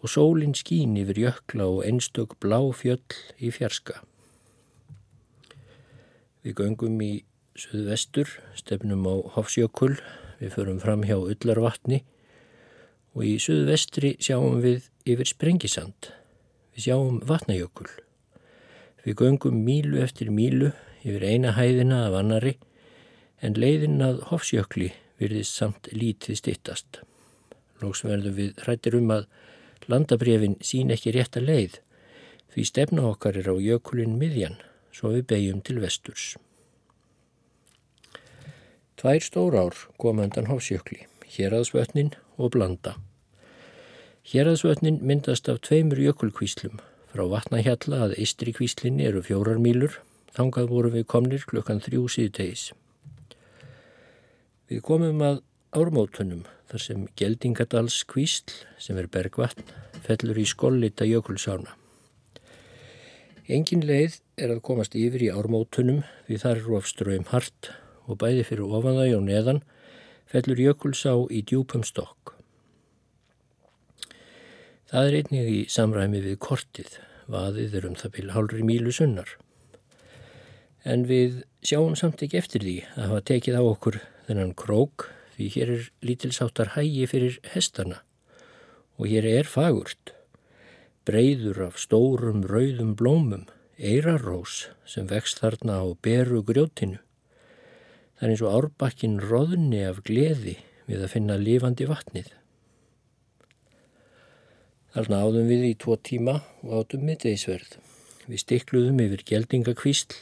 og 0.00 0.10
sólinn 0.12 0.56
skín 0.56 0.96
yfir 0.96 1.20
jökla 1.26 1.68
og 1.68 1.84
einstök 1.84 2.38
blá 2.40 2.58
fjöll 2.74 3.04
í 3.36 3.52
fjarska. 3.52 4.00
Við 6.42 6.56
göngum 6.62 7.00
í 7.04 7.12
Suðvestur, 7.56 8.28
stefnum 8.52 9.06
á 9.08 9.14
Hofsjökull, 9.32 9.94
við 10.36 10.50
förum 10.52 10.80
fram 10.82 11.06
hjá 11.08 11.16
Ullarvatni 11.16 12.02
og 13.16 13.24
í 13.24 13.38
suðvestri 13.40 14.10
sjáum 14.20 14.58
við 14.60 14.90
yfir 15.08 15.30
Sprengisand. 15.30 16.10
Við 16.76 16.90
sjáum 16.90 17.22
Vatnajökull. 17.24 17.88
Við 19.06 19.16
göngum 19.22 19.56
mílu 19.64 20.02
eftir 20.04 20.28
mílu 20.28 20.74
yfir 21.00 21.24
eina 21.24 21.54
hæðina 21.56 22.02
af 22.10 22.20
annari 22.20 22.58
en 23.40 23.56
leiðin 23.56 24.04
að 24.04 24.20
Hofsjökli 24.28 24.92
virðist 25.16 25.56
samt 25.56 25.88
lítið 25.96 26.42
stittast. 26.42 27.00
Lóks 27.80 28.04
verðum 28.04 28.36
við 28.36 28.64
hrættir 28.66 29.00
um 29.00 29.14
að 29.16 29.30
landabrefin 29.88 30.60
sín 30.60 30.92
ekki 30.92 31.16
rétt 31.16 31.40
að 31.40 31.48
leið 31.54 31.80
því 32.52 32.68
stefna 32.68 33.08
okkar 33.14 33.40
er 33.40 33.48
á 33.48 33.56
jökulin 33.56 34.18
miðjan 34.20 34.60
svo 34.92 35.16
við 35.16 35.30
beigjum 35.32 35.64
til 35.64 35.80
vesturs. 35.80 36.34
Tvær 38.96 39.20
stór 39.20 39.52
ár 39.60 39.74
kom 40.00 40.22
undan 40.24 40.46
Hofsjökli, 40.48 41.02
Hjeraðsvötnin 41.28 42.14
og 42.40 42.54
Blanda. 42.54 42.94
Hjeraðsvötnin 44.24 45.02
myndast 45.04 45.50
af 45.52 45.60
tveimur 45.68 46.00
jökulkvíslum. 46.00 46.80
Frá 47.12 47.26
vatnahjalla 47.28 48.06
að 48.06 48.16
eistri 48.16 48.56
kvíslinni 48.56 49.04
eru 49.04 49.20
fjórar 49.20 49.60
mílur, 49.60 50.00
þangað 50.32 50.72
voru 50.72 50.94
við 50.96 51.06
komnir 51.12 51.44
klukkan 51.44 51.84
þrjú 51.84 52.08
síðtegis. 52.08 52.64
Við 54.72 54.80
komum 54.88 55.20
að 55.28 55.44
ármótunum 55.76 56.46
þar 56.72 56.88
sem 56.88 57.06
Geldingadals 57.20 58.00
kvísl, 58.08 58.48
sem 58.80 58.96
er 58.96 59.12
bergvatn, 59.12 59.76
fellur 60.08 60.40
í 60.40 60.48
skollita 60.48 61.04
jökulsána. 61.04 61.76
Engin 63.44 63.84
leið 63.84 64.22
er 64.40 64.56
að 64.56 64.64
komast 64.64 64.96
yfir 64.96 65.28
í 65.28 65.34
ármótunum 65.36 66.06
því 66.24 66.46
þar 66.46 66.62
eru 66.62 66.80
af 66.80 66.88
ströym 66.88 67.28
hart 67.28 67.76
og 68.06 68.20
bæði 68.22 68.46
fyrir 68.46 68.70
ofanðau 68.78 69.18
og 69.18 69.26
neðan 69.26 69.62
fellur 70.30 70.60
jökulsá 70.60 71.14
í 71.30 71.42
djúpum 71.46 71.84
stokk. 71.86 72.34
Það 74.86 75.08
er 75.08 75.18
einnig 75.20 75.50
í 75.50 75.60
samræmi 75.70 76.22
við 76.22 76.38
kortið, 76.42 76.92
vaðið 77.26 77.74
er 77.78 77.86
um 77.88 77.98
það 77.98 78.12
bíl 78.16 78.28
hálfri 78.34 78.66
mílu 78.66 78.94
sunnar. 78.94 79.32
En 80.86 81.02
við 81.08 81.40
sjáum 81.66 81.96
samt 81.98 82.22
ekki 82.22 82.38
eftir 82.38 82.62
því 82.62 82.76
að 82.94 83.08
hafa 83.08 83.24
tekið 83.32 83.58
á 83.58 83.62
okkur 83.66 83.98
þennan 84.28 84.54
krók 84.58 85.08
því 85.36 85.48
hér 85.56 85.72
er 85.74 85.88
lítilsáttar 86.06 86.74
hægi 86.76 87.08
fyrir 87.10 87.40
hestana 87.52 88.02
og 88.96 89.10
hér 89.10 89.26
er 89.28 89.50
fagurt, 89.50 90.14
breyður 91.04 91.66
af 91.66 91.80
stórum 91.82 92.46
rauðum 92.48 92.94
blómum, 92.96 93.44
eirarrós 93.76 94.68
sem 94.88 95.10
vext 95.10 95.42
þarna 95.42 95.82
á 95.82 95.86
beru 96.02 96.40
grjótinu. 96.46 97.02
Það 98.16 98.24
er 98.26 98.32
eins 98.32 98.42
og 98.46 98.54
árbakkin 98.56 99.16
roðni 99.20 99.82
af 99.84 99.98
gleði 100.08 100.54
við 100.88 101.02
að 101.04 101.12
finna 101.12 101.34
lifandi 101.36 101.84
vatnið. 101.90 102.30
Þarna 104.96 105.18
áðum 105.20 105.50
við 105.50 105.64
í 105.68 105.72
tvo 105.76 105.98
tíma 106.00 106.38
og 106.64 106.70
átum 106.78 107.02
miðdeisverð. 107.04 107.74
Við 108.24 108.40
stikluðum 108.40 109.02
yfir 109.04 109.24
geldingakvísl 109.28 110.16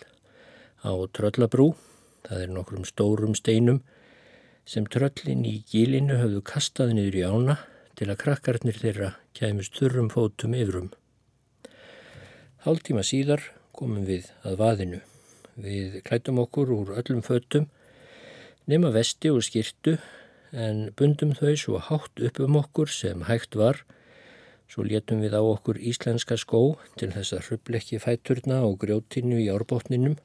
á 0.82 0.92
tröllabrú, 1.14 1.68
það 2.26 2.42
er 2.42 2.50
nokkrum 2.56 2.88
stórum 2.88 3.36
steinum 3.38 3.78
sem 4.66 4.88
tröllin 4.90 5.44
í 5.46 5.60
gílinu 5.70 6.18
höfðu 6.18 6.42
kastað 6.50 6.96
niður 6.96 7.20
í 7.20 7.22
ána 7.22 7.56
til 7.94 8.10
að 8.10 8.20
krakkarnir 8.24 8.80
þeirra 8.80 9.12
kæmust 9.38 9.78
þurrum 9.78 10.10
fótum 10.10 10.58
yfirum. 10.58 10.90
Hálftíma 12.66 13.06
síðar 13.06 13.46
komum 13.76 14.02
við 14.08 14.32
að 14.42 14.58
vaðinu. 14.58 15.00
Við 15.54 16.00
klætum 16.02 16.42
okkur 16.42 16.74
úr 16.74 16.94
öllum 16.98 17.22
fötum 17.22 17.70
nema 18.70 18.92
vesti 18.94 19.30
og 19.30 19.42
skirtu 19.44 19.98
en 20.52 20.88
bundum 20.96 21.34
þau 21.36 21.54
svo 21.58 21.82
hátt 21.82 22.22
upp 22.28 22.40
um 22.40 22.56
okkur 22.62 22.88
sem 22.88 23.26
hægt 23.28 23.58
var 23.58 23.84
Svo 24.74 24.82
létum 24.82 25.20
við 25.22 25.36
á 25.36 25.42
okkur 25.44 25.76
íslenska 25.78 26.34
skó 26.40 26.60
til 26.98 27.12
þess 27.14 27.36
að 27.36 27.44
hrubleikki 27.48 28.00
fæturna 28.02 28.62
og 28.66 28.80
grjótinu 28.82 29.36
í 29.38 29.50
árbótninum 29.52 30.16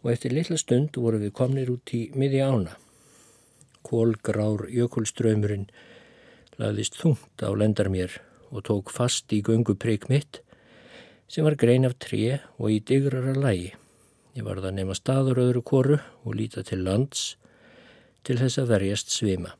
og 0.00 0.08
eftir 0.10 0.32
litla 0.34 0.56
stund 0.58 0.96
voru 0.96 1.20
við 1.20 1.34
komnir 1.36 1.70
út 1.70 1.92
í 1.94 2.00
miði 2.16 2.40
ána. 2.42 2.76
Kólgrár 3.86 4.64
jökulströymurinn 4.72 5.68
laðist 6.58 6.96
þungt 6.98 7.44
á 7.44 7.50
lendar 7.54 7.92
mér 7.92 8.16
og 8.50 8.64
tók 8.66 8.90
fast 8.90 9.30
í 9.30 9.42
gönguprygg 9.44 10.08
mitt 10.10 10.40
sem 11.30 11.46
var 11.46 11.54
grein 11.60 11.86
af 11.86 11.94
tré 12.02 12.40
og 12.58 12.72
í 12.72 12.80
digrara 12.80 13.36
lægi. 13.36 13.74
Ég 14.34 14.46
var 14.46 14.58
það 14.64 14.78
nema 14.80 14.96
staður 14.96 15.44
öðru 15.44 15.62
koru 15.62 16.00
og 16.24 16.34
líta 16.34 16.64
til 16.66 16.82
lands 16.82 17.36
til 18.26 18.38
þess 18.40 18.60
að 18.62 18.72
verjast 18.74 19.12
svima. 19.14 19.54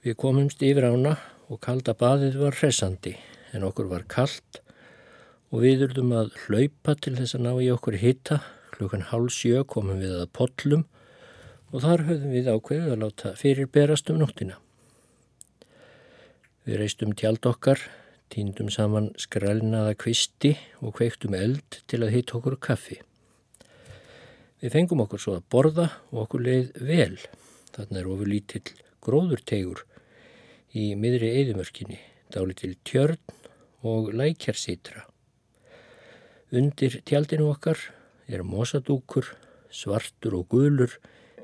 Við 0.00 0.16
komumst 0.16 0.62
yfir 0.64 0.86
ána 0.88 1.18
og 1.52 1.60
kalda 1.60 1.92
baðið 1.98 2.38
var 2.40 2.56
hressandi 2.56 3.16
en 3.52 3.66
okkur 3.66 3.90
var 3.90 4.06
kallt 4.08 4.62
og 5.50 5.64
við 5.64 5.84
urðum 5.88 6.14
að 6.16 6.32
hlaupa 6.46 6.94
til 6.96 7.16
þess 7.18 7.36
að 7.36 7.44
ná 7.46 7.52
í 7.58 7.68
okkur 7.74 7.98
hitta. 8.00 8.40
Klukkan 8.70 9.08
hálf 9.10 9.34
sjö 9.34 9.64
komum 9.68 10.00
við 10.00 10.14
að 10.22 10.30
pollum 10.36 10.86
og 11.70 11.84
þar 11.84 12.06
höfðum 12.08 12.34
við 12.34 12.50
ákveðið 12.50 12.94
að 12.94 13.02
láta 13.04 13.34
fyrir 13.38 13.68
berast 13.70 14.10
um 14.10 14.20
nóttina. 14.22 14.56
Við 16.64 16.80
reistum 16.80 17.12
tjald 17.18 17.44
okkar, 17.48 17.82
týndum 18.30 18.70
saman 18.72 19.10
skrælnaða 19.18 19.96
kvisti 19.98 20.54
og 20.80 20.96
kveiktum 20.98 21.34
eld 21.36 21.80
til 21.90 22.02
að 22.04 22.14
hitta 22.14 22.38
okkur 22.38 22.58
kaffi. 22.62 23.00
Við 24.60 24.74
fengum 24.74 25.00
okkur 25.06 25.20
svo 25.22 25.34
að 25.38 25.46
borða 25.52 25.86
og 26.12 26.26
okkur 26.26 26.42
leið 26.44 26.74
vel. 26.84 27.14
Þarna 27.72 28.00
er 28.02 28.08
ofur 28.12 28.28
lítill 28.28 28.66
gróðurtegur 29.00 29.86
í 30.76 30.90
miðri 31.00 31.30
eðimörkinni, 31.40 31.96
dálitil 32.28 32.74
tjörn 32.84 33.16
og 33.80 34.12
lækjarsýtra. 34.12 35.06
Undir 36.52 37.00
tjaldinu 37.08 37.48
okkar 37.54 37.80
er 38.28 38.44
mosadúkur, 38.44 39.32
svartur 39.72 40.36
og 40.42 40.50
gulur 40.52 40.92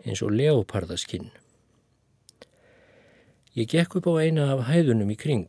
eins 0.04 0.20
og 0.20 0.36
leopardaskinn. 0.36 1.30
Ég 3.56 3.70
gekk 3.72 3.96
upp 3.96 4.12
á 4.12 4.20
eina 4.20 4.50
af 4.52 4.66
hæðunum 4.68 5.08
í 5.14 5.16
kring. 5.16 5.48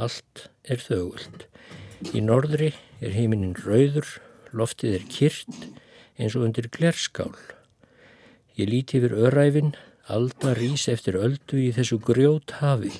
Allt 0.00 0.48
er 0.64 0.80
þögult. 0.80 1.44
Í 2.16 2.24
norðri 2.24 2.72
er 3.04 3.12
heiminin 3.12 3.58
rauður, 3.66 4.16
loftið 4.56 5.02
er 5.02 5.10
kyrt 5.12 5.66
eins 6.16 6.36
og 6.36 6.46
undir 6.48 6.68
glerskál. 6.72 7.34
Ég 8.56 8.70
líti 8.70 9.00
yfir 9.00 9.12
öræfin, 9.28 9.74
alda 10.08 10.54
rís 10.56 10.86
eftir 10.88 11.18
öldu 11.20 11.58
í 11.60 11.72
þessu 11.76 11.98
grjót 12.00 12.56
hafi. 12.62 12.94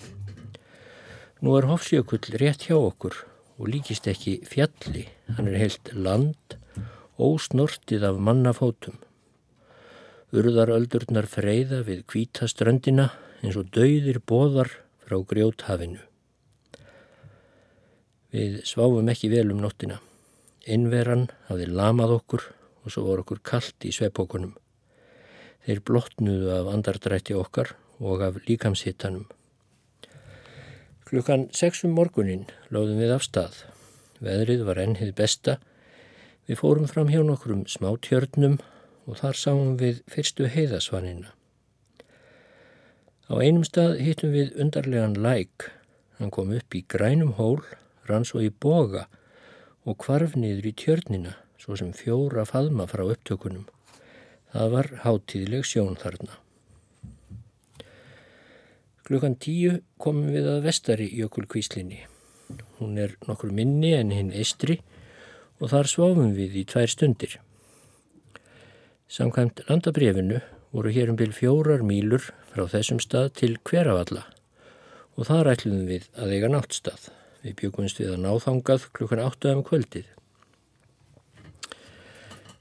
Nú 1.41 1.57
er 1.57 1.69
Hofsjökull 1.69 2.37
rétt 2.41 2.67
hjá 2.69 2.77
okkur 2.77 3.17
og 3.57 3.71
líkist 3.73 4.09
ekki 4.11 4.41
fjalli, 4.45 5.07
hann 5.37 5.49
er 5.49 5.61
heilt 5.61 5.93
land, 5.95 6.57
ósnortið 7.17 8.05
af 8.11 8.19
mannafótum. 8.21 8.99
Urðaröldurnar 10.37 11.29
freyða 11.31 11.81
við 11.87 12.03
kvítaströndina 12.11 13.11
eins 13.41 13.57
og 13.57 13.71
dauðir 13.73 14.21
bóðar 14.21 14.69
frá 15.07 15.17
grjóthafinu. 15.23 16.03
Við 18.35 18.61
sváfum 18.69 19.09
ekki 19.09 19.31
vel 19.33 19.49
um 19.55 19.63
nóttina. 19.63 20.03
Innveran 20.67 21.29
hafði 21.47 21.71
lamað 21.71 22.17
okkur 22.19 22.49
og 22.87 22.95
svo 22.95 23.03
voru 23.09 23.27
okkur 23.27 23.43
kallt 23.43 23.85
í 23.85 23.91
sveppókunum. 23.93 24.55
Þeir 25.67 25.83
blotnuðu 25.83 26.53
af 26.55 26.71
andardrætti 26.71 27.35
okkar 27.35 27.75
og 27.99 28.23
af 28.23 28.39
líkamshittanum. 28.47 29.27
Klukkan 31.07 31.49
sexum 31.55 31.93
morgunin 31.99 32.47
láðum 32.71 33.03
við 33.03 33.15
af 33.17 33.27
stað. 33.27 33.59
Veðrið 34.23 34.63
var 34.67 34.79
ennið 34.83 35.13
besta. 35.19 35.59
Við 36.47 36.61
fórum 36.63 36.87
fram 36.91 37.11
hjá 37.11 37.21
nokkrum 37.27 37.67
smátjörnum 37.71 38.61
og 39.07 39.19
þar 39.21 39.39
sáum 39.39 39.75
við 39.81 40.01
fyrstu 40.11 40.47
heiðasvanina. 40.51 41.33
Á 43.27 43.35
einum 43.43 43.67
stað 43.67 43.99
hittum 44.07 44.31
við 44.35 44.55
undarlegan 44.55 45.19
læk. 45.19 45.71
Hann 46.19 46.31
kom 46.31 46.53
upp 46.55 46.75
í 46.79 46.85
grænum 46.87 47.35
hól, 47.39 47.59
rann 48.07 48.25
svo 48.25 48.43
í 48.43 48.51
boga 48.51 49.09
og 49.87 49.99
kvarf 50.03 50.35
niður 50.39 50.71
í 50.71 50.73
tjörnina, 50.79 51.35
svo 51.67 51.75
sem 51.75 51.91
fjóra 51.91 52.45
faðma 52.47 52.87
frá 52.87 53.03
upptökunum. 53.03 53.65
Það 54.55 54.69
var 54.71 54.89
hátíðleg 55.03 55.67
sjón 55.67 55.99
þarna. 55.99 56.37
Klukkan 59.07 59.35
tíu 59.43 59.81
komum 60.03 60.31
við 60.31 60.47
að 60.51 60.69
vestari 60.69 61.09
jökulkvíslinni. 61.19 62.05
Hún 62.79 62.95
er 63.03 63.17
nokkur 63.27 63.51
minni 63.51 63.91
en 63.99 64.15
hinn 64.15 64.31
eistri 64.31 64.79
og 65.59 65.73
þar 65.75 65.91
sváfum 65.91 66.33
við 66.39 66.57
í 66.63 66.65
tvær 66.71 66.91
stundir. 66.91 67.37
Samkvæmt 69.11 69.65
landabrefinu 69.67 70.41
voru 70.71 70.95
hér 70.95 71.11
um 71.11 71.19
byrj 71.19 71.35
fjórar 71.35 71.83
mýlur 71.87 72.31
frá 72.53 72.67
þessum 72.71 73.03
stað 73.03 73.33
til 73.43 73.53
hverjavalla 73.67 74.23
og 75.17 75.27
þar 75.27 75.55
ætluðum 75.55 75.87
við 75.91 76.11
að 76.15 76.37
eiga 76.37 76.53
náttstað. 76.53 77.09
Við 77.43 77.59
byggumst 77.63 78.03
við 78.03 78.15
að 78.15 78.23
náþangað 78.27 78.91
klukkan 78.95 79.27
áttuðum 79.27 79.67
kvöldið. 79.67 80.16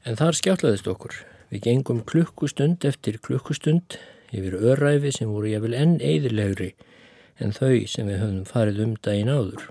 En 0.06 0.18
þar 0.20 0.38
skjáttlaðist 0.38 0.86
okkur. 0.86 1.16
Við 1.50 1.64
gengum 1.66 2.04
klukkustund 2.06 2.86
eftir 2.86 3.18
klukkustund 3.26 3.98
yfir 4.36 4.58
öræfi 4.60 5.10
sem 5.16 5.32
voru 5.34 5.50
ég 5.50 5.64
vil 5.64 5.74
enn 5.74 5.96
eðilegri 5.98 6.76
en 7.42 7.54
þau 7.56 7.88
sem 7.90 8.06
við 8.06 8.22
höfum 8.22 8.44
farið 8.50 8.82
um 8.84 8.94
daginn 9.02 9.32
áður. 9.34 9.64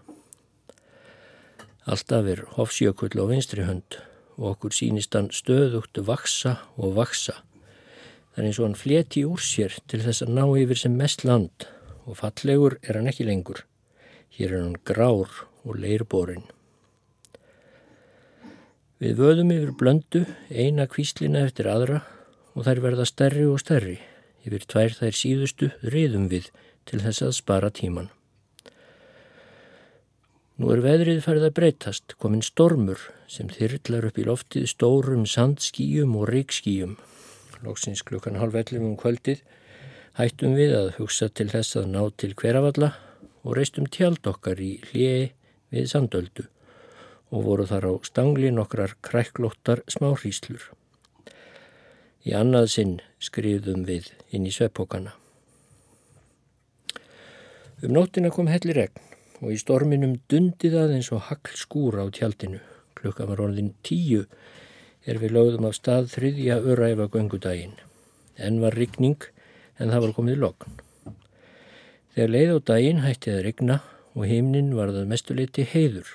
Alltaf 1.87 2.31
er 2.33 2.43
hofsjökull 2.57 3.15
á 3.15 3.25
vinstri 3.31 3.67
hönd 3.69 3.99
og 4.35 4.57
okkur 4.57 4.75
sínist 4.75 5.15
hann 5.15 5.31
stöðugt 5.31 6.03
vaksa 6.09 6.57
og 6.75 6.97
vaksa. 6.99 7.37
Það 8.35 8.43
er 8.43 8.49
eins 8.49 8.59
og 8.59 8.67
hann 8.67 8.79
fleti 8.81 9.23
úr 9.29 9.43
sér 9.45 9.79
til 9.87 10.03
þess 10.03 10.27
að 10.27 10.35
ná 10.35 10.45
yfir 10.65 10.83
sem 10.83 10.99
mest 10.99 11.23
land 11.23 11.69
og 12.09 12.19
fallegur 12.19 12.81
er 12.83 12.99
hann 12.99 13.11
ekki 13.13 13.29
lengur. 13.29 13.63
Hér 14.35 14.51
er 14.51 14.65
hann 14.65 14.79
grár 14.83 15.31
og 15.63 15.79
leirborinn. 15.79 16.49
Við 19.03 19.17
vöðum 19.19 19.49
yfir 19.51 19.71
blöndu, 19.75 20.21
eina 20.55 20.85
kvíslina 20.87 21.41
eftir 21.49 21.67
aðra 21.67 22.05
og 22.55 22.63
þær 22.67 22.81
verða 22.85 23.07
stærri 23.11 23.47
og 23.51 23.59
stærri. 23.59 23.97
Yfir 24.47 24.67
tvær 24.71 24.95
þær 25.01 25.17
síðustu 25.19 25.71
riðum 25.83 26.29
við 26.31 26.53
til 26.87 27.01
þess 27.03 27.25
að 27.27 27.33
spara 27.35 27.73
tíman. 27.75 28.13
Nú 30.63 30.71
er 30.71 30.85
veðrið 30.85 31.25
færið 31.25 31.49
að 31.49 31.57
breytast, 31.57 32.15
komin 32.23 32.45
stormur 32.47 33.01
sem 33.27 33.51
þyrrlar 33.51 34.07
upp 34.13 34.21
í 34.23 34.29
loftið 34.29 34.69
stórum 34.71 35.27
sandskíjum 35.27 36.15
og 36.21 36.29
ríkskíjum. 36.31 36.95
Lóksins 37.67 38.05
klukkan 38.07 38.39
halv 38.39 38.55
ellum 38.63 38.93
um 38.93 38.97
kvöldið 39.01 39.43
hættum 40.21 40.55
við 40.55 40.77
að 40.79 40.93
hugsa 41.01 41.33
til 41.35 41.51
þess 41.51 41.81
að 41.81 41.91
ná 41.97 42.03
til 42.15 42.37
hverjavalla 42.39 42.95
og 43.43 43.57
reistum 43.59 43.91
tjald 43.91 44.23
okkar 44.31 44.63
í 44.63 44.77
hliði 44.93 45.33
við 45.75 45.91
sandöldu 45.91 46.47
og 47.35 47.43
voru 47.49 47.67
þar 47.67 47.89
á 47.91 47.93
stangli 48.07 48.53
nokkrar 48.55 48.95
kræklóttar 49.03 49.83
smáhríslur. 49.91 50.71
Í 52.25 52.33
annað 52.39 52.69
sinn 52.77 52.95
skriðum 53.19 53.83
við 53.89 54.13
inn 54.31 54.47
í 54.47 54.53
sveppókana. 54.55 55.17
Um 57.83 57.93
nóttina 57.97 58.31
kom 58.33 58.47
hellir 58.49 58.79
regn 58.79 59.03
og 59.43 59.51
í 59.53 59.59
storminum 59.61 60.15
dundið 60.31 60.79
að 60.79 60.95
eins 60.97 61.11
og 61.13 61.27
hagl 61.27 61.59
skúra 61.59 62.07
á 62.07 62.09
tjaldinu. 62.15 62.63
Klukka 62.95 63.27
var 63.29 63.43
orðin 63.45 63.75
tíu 63.85 64.23
er 65.05 65.19
við 65.21 65.35
lögðum 65.37 65.67
af 65.69 65.77
stað 65.77 66.09
þriðja 66.15 66.63
öræfa 66.63 67.11
göngudaginn. 67.13 67.75
En 68.39 68.63
var 68.63 68.79
rigning 68.79 69.19
en 69.77 69.91
það 69.91 70.07
var 70.07 70.17
komið 70.17 70.41
lokn. 70.47 70.79
Þegar 72.15 72.31
leið 72.31 72.55
á 72.55 72.59
daginn 72.71 73.03
hætti 73.03 73.35
það 73.35 73.45
regna 73.49 73.81
og 74.15 74.29
heimnin 74.31 74.77
var 74.79 74.95
það 74.95 75.11
mestuleiti 75.11 75.67
heiður. 75.67 76.07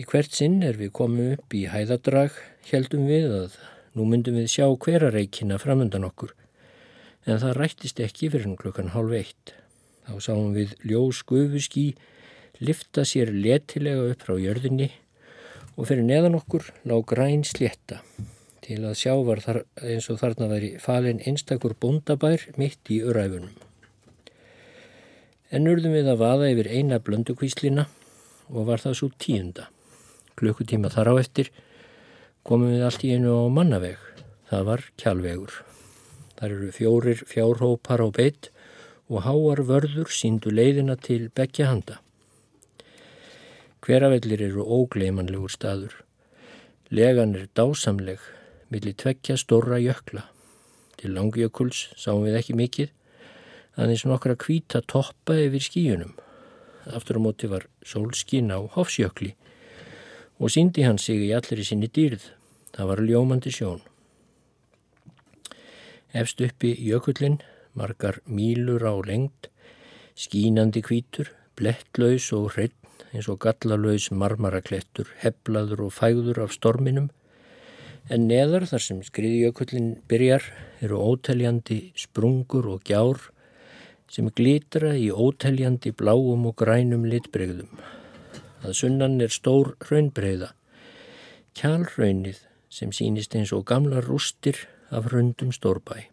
Í 0.00 0.06
hvert 0.08 0.32
sinn 0.32 0.62
er 0.64 0.80
við 0.80 0.94
komum 0.96 1.34
upp 1.34 1.52
í 1.52 1.66
hæðadrag 1.68 2.38
heldum 2.70 3.04
við 3.10 3.36
að 3.42 3.60
Nú 3.98 4.04
myndum 4.06 4.36
við 4.38 4.52
sjá 4.52 4.68
hverareikina 4.70 5.56
framöndan 5.58 6.06
okkur, 6.06 6.30
en 7.26 7.40
það 7.42 7.56
rættist 7.58 7.98
ekki 8.04 8.28
fyrir 8.30 8.52
klukkan 8.58 8.92
hálf 8.94 9.14
eitt. 9.18 9.54
Þá 10.06 10.12
sáum 10.22 10.52
við 10.54 10.76
ljós 10.86 11.24
gufuskí 11.26 11.88
lifta 12.62 13.02
sér 13.02 13.32
letilega 13.34 14.04
upp 14.12 14.22
frá 14.22 14.36
jörðinni 14.38 14.92
og 15.74 15.88
fyrir 15.90 16.06
neðan 16.06 16.38
okkur 16.38 16.68
lág 16.86 17.02
græn 17.10 17.42
slétta. 17.46 17.98
Til 18.62 18.78
að 18.84 18.94
sjá 19.00 19.16
var 19.26 19.42
þar, 19.42 19.60
eins 19.82 20.06
og 20.12 20.20
þarna 20.22 20.50
væri 20.52 20.70
falin 20.78 21.22
einstakur 21.26 21.74
bondabær 21.74 22.46
mitt 22.60 22.94
í 22.94 23.00
öræfunum. 23.02 23.50
En 25.50 25.66
urðum 25.66 25.98
við 25.98 26.14
að 26.14 26.22
vaða 26.22 26.54
yfir 26.54 26.70
eina 26.70 27.02
blöndukvíslina 27.02 27.88
og 28.54 28.70
var 28.70 28.86
það 28.86 28.98
svo 29.00 29.10
tíunda. 29.18 29.66
Klukkutíma 30.40 30.88
þar 30.88 31.12
á 31.12 31.14
eftir 31.20 31.50
komum 32.48 32.72
við 32.72 32.86
allt 32.86 33.02
í 33.04 33.12
einu 33.12 33.34
á 33.36 33.52
mannaveg. 33.52 33.98
Það 34.48 34.62
var 34.70 34.84
kjálvegur. 34.96 35.56
Það 36.38 36.44
eru 36.46 36.68
fjórir 36.72 37.18
fjárhópar 37.28 38.00
á 38.00 38.08
beitt 38.08 38.48
og 39.12 39.26
háar 39.26 39.60
vörður 39.68 40.08
síndu 40.08 40.48
leiðina 40.54 40.96
til 40.96 41.26
begja 41.36 41.68
handa. 41.68 41.98
Hveravellir 43.84 44.46
eru 44.48 44.64
ógleimanlegur 44.64 45.52
staður. 45.52 45.92
Legan 46.88 47.36
er 47.36 47.50
dásamleg, 47.52 48.22
millir 48.72 48.96
tvekja 48.96 49.36
stóra 49.36 49.76
jökla. 49.82 50.24
Til 50.96 51.12
langjökuls 51.16 51.90
sáum 52.00 52.24
við 52.24 52.40
ekki 52.40 52.56
mikið, 52.56 52.88
aðeins 53.76 54.06
nokkra 54.08 54.40
kvíta 54.40 54.80
toppa 54.80 55.36
yfir 55.36 55.68
skíunum. 55.68 56.16
Aftur 56.88 57.20
á 57.20 57.24
móti 57.28 57.52
var 57.52 57.68
sólskín 57.84 58.48
á 58.48 58.58
hofsjökli 58.64 59.34
og 60.40 60.50
síndi 60.50 60.86
hann 60.86 60.98
sig 60.98 61.20
í 61.28 61.30
allir 61.36 61.60
í 61.60 61.68
sinni 61.68 61.90
dýrð. 61.92 62.24
Það 62.74 62.90
var 62.90 63.04
ljómandi 63.04 63.52
sjón. 63.52 63.82
Efst 66.16 66.40
uppi 66.42 66.72
jökullin, 66.80 67.38
margar 67.76 68.18
mílur 68.26 68.82
á 68.82 68.94
lengt, 69.06 69.50
skínandi 70.16 70.82
kvítur, 70.82 71.30
blettlaus 71.54 72.32
og 72.34 72.54
hreinn 72.56 72.76
eins 73.10 73.28
og 73.30 73.40
gallalauðs 73.42 74.10
marmaraklettur, 74.14 75.08
heblaður 75.22 75.86
og 75.88 75.94
fæður 75.96 76.44
af 76.44 76.54
storminum, 76.54 77.10
en 78.10 78.26
neðar 78.30 78.66
þar 78.70 78.84
sem 78.84 79.00
skriðjökullin 79.06 79.92
byrjar 80.10 80.46
eru 80.82 80.98
óteljandi 80.98 81.80
sprungur 81.98 82.68
og 82.70 82.86
gjár 82.86 83.28
sem 84.10 84.30
glitra 84.34 84.94
í 84.98 85.10
óteljandi 85.10 85.92
bláum 85.94 86.46
og 86.50 86.56
grænum 86.58 87.06
litbregðum. 87.06 87.70
Að 88.60 88.76
sunnan 88.76 89.20
er 89.24 89.32
stór 89.32 89.74
raunbreiða, 89.88 90.50
kjálraunnið 91.56 92.42
sem 92.70 92.92
sínist 92.94 93.34
eins 93.38 93.52
og 93.56 93.64
gamla 93.70 94.02
rústir 94.04 94.66
af 94.92 95.08
hrundum 95.10 95.50
stórbæ. 95.54 96.04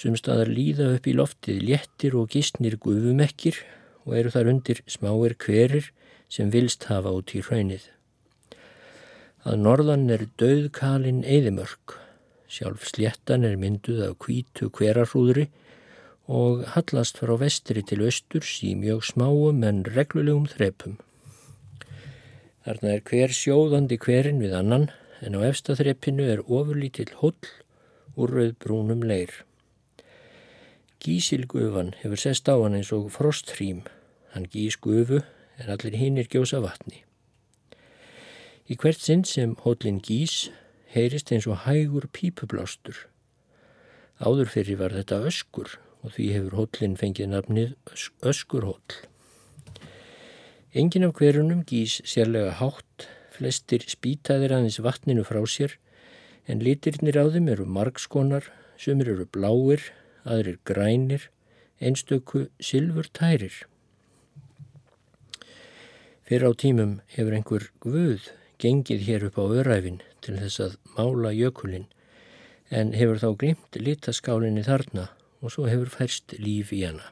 Sumstaðar 0.00 0.48
líða 0.48 0.94
upp 0.96 1.06
í 1.10 1.12
loftið 1.12 1.62
léttir 1.68 2.16
og 2.16 2.30
gísnir 2.32 2.78
gufumekkir 2.80 3.58
og 4.06 4.16
eru 4.16 4.32
þar 4.32 4.52
undir 4.54 4.80
smáir 4.88 5.36
hverir 5.36 5.90
sem 6.32 6.50
vilst 6.54 6.86
hafa 6.88 7.12
út 7.12 7.34
í 7.36 7.42
hraunnið. 7.44 7.82
Að 9.44 9.60
norðan 9.60 10.08
er 10.12 10.26
döðkalinn 10.40 11.22
eðimörk, 11.28 11.98
sjálf 12.48 12.86
sléttan 12.88 13.44
er 13.44 13.60
mynduð 13.60 14.02
af 14.08 14.16
kvítu 14.24 14.70
hverarúðri 14.72 15.50
og 16.30 16.62
hallast 16.76 17.18
frá 17.18 17.34
vestri 17.40 17.82
til 17.82 18.04
östurs 18.06 18.60
í 18.62 18.76
mjög 18.78 19.02
smáum 19.08 19.64
en 19.66 19.82
reglulegum 19.82 20.46
þrepum. 20.46 21.00
Þarna 22.62 22.92
er 22.94 23.02
hver 23.08 23.34
sjóðandi 23.34 23.98
hverin 23.98 24.38
við 24.38 24.54
annan 24.54 24.90
en 25.26 25.34
á 25.34 25.40
efstaþreppinu 25.48 26.28
er 26.30 26.44
ofurlítill 26.46 27.10
hóll 27.18 27.50
úr 28.14 28.36
rauðbrúnum 28.36 29.02
leir. 29.02 29.32
Gísilgufan 31.02 31.96
hefur 32.04 32.22
sest 32.22 32.46
á 32.46 32.54
hann 32.54 32.78
eins 32.78 32.94
og 32.94 33.10
frosthrým. 33.10 33.82
Hann 34.30 34.46
gís 34.46 34.78
gufu 34.78 35.24
en 35.58 35.74
allir 35.74 35.98
hinnir 35.98 36.30
gjósa 36.30 36.62
vatni. 36.62 37.02
Í 38.70 38.78
hvert 38.78 39.02
sinn 39.02 39.26
sem 39.26 39.58
hóllin 39.66 39.98
gís 39.98 40.46
heyrist 40.94 41.34
eins 41.34 41.50
og 41.50 41.64
hægur 41.66 42.06
pípublástur. 42.14 43.08
Áður 44.22 44.52
fyrir 44.52 44.78
var 44.78 44.94
þetta 44.94 45.24
öskur 45.26 45.80
og 46.04 46.14
því 46.16 46.26
hefur 46.34 46.58
hóllin 46.58 46.96
fengið 47.00 47.32
nafnið 47.32 47.96
öskurhóll. 48.26 48.98
Engin 50.70 51.06
af 51.06 51.16
hverjunum 51.18 51.64
gís 51.66 51.98
sérlega 52.06 52.52
hátt 52.60 53.08
Flestir 53.34 53.86
spýtaðir 53.88 54.52
aðeins 54.52 54.80
vatninu 54.84 55.24
frá 55.24 55.40
sér 55.48 55.78
en 56.50 56.60
litirnir 56.64 57.16
á 57.16 57.24
þeim 57.32 57.48
eru 57.48 57.64
margskonar, 57.64 58.44
sumir 58.76 59.08
eru 59.14 59.24
bláir, 59.24 59.80
aðrir 60.28 60.58
grænir, 60.68 61.28
einstöku 61.80 62.48
silfur 62.60 63.08
tærir. 63.16 63.54
Fyrir 66.28 66.46
á 66.46 66.52
tímum 66.54 66.98
hefur 67.16 67.36
einhver 67.38 67.70
guð 67.82 68.28
gengið 68.60 69.06
hér 69.08 69.24
upp 69.30 69.40
á 69.40 69.44
öræfin 69.62 70.02
til 70.20 70.36
þess 70.36 70.60
að 70.66 70.76
mála 70.98 71.32
jökulinn 71.32 71.88
en 72.70 72.92
hefur 72.94 73.18
þá 73.24 73.30
glimt 73.40 73.80
litaskálinni 73.80 74.62
þarna 74.68 75.08
og 75.40 75.52
svo 75.52 75.66
hefur 75.68 75.90
færst 75.92 76.36
líf 76.38 76.72
í 76.76 76.84
hana. 76.84 77.06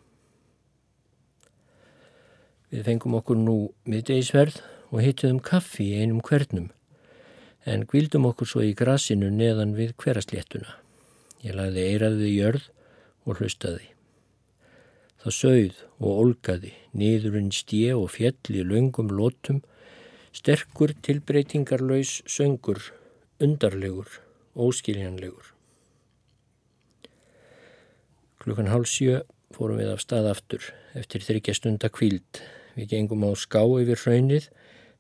Við 2.69 2.85
fengum 2.85 3.17
okkur 3.17 3.39
nú 3.41 3.59
miðdegisverð 3.89 4.61
og 4.93 5.01
hittuðum 5.05 5.41
kaffi 5.45 5.91
í 5.93 6.03
einum 6.03 6.21
hvernum 6.25 6.69
en 7.69 7.85
gvildum 7.89 8.27
okkur 8.29 8.49
svo 8.49 8.65
í 8.65 8.75
grasinu 8.77 9.29
neðan 9.33 9.75
við 9.77 9.95
hverasléttuna. 10.01 10.77
Ég 11.45 11.57
lagði 11.57 11.85
eiraðið 11.93 12.29
í 12.29 12.37
jörð 12.37 12.69
og 13.29 13.41
hlustaði. 13.41 13.89
Það 15.19 15.35
sögð 15.35 15.83
og 15.99 16.23
olgaði, 16.23 16.73
niðurinn 16.95 17.51
stje 17.53 17.97
og 17.99 18.13
fjell 18.15 18.55
í 18.55 18.65
löngum 18.65 19.11
lótum, 19.13 19.61
sterkur 20.33 20.95
tilbreytingarlaus 21.05 22.21
söngur, 22.31 22.81
undarlegur, 23.43 24.21
óskiljanlegur. 24.55 25.58
Klukkan 28.39 28.71
hálf 28.71 28.87
sjö 28.87 29.23
fórum 29.57 29.81
við 29.81 29.91
af 29.95 30.03
stað 30.05 30.29
aftur 30.31 30.67
eftir 30.99 31.25
þryggja 31.27 31.57
stunda 31.59 31.91
kvíld. 31.91 32.43
Við 32.77 32.93
gengum 32.93 33.25
á 33.27 33.35
ská 33.35 33.65
yfir 33.81 33.99
hraunið 34.05 34.47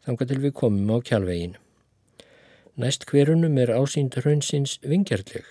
þanga 0.06 0.26
til 0.26 0.38
við 0.42 0.54
komum 0.58 0.90
á 0.90 0.98
kjálvegin. 1.06 1.54
Næst 2.78 3.06
hverunum 3.10 3.58
er 3.62 3.74
ásýnd 3.74 4.18
hraunsins 4.18 4.78
vingjarleg. 4.82 5.46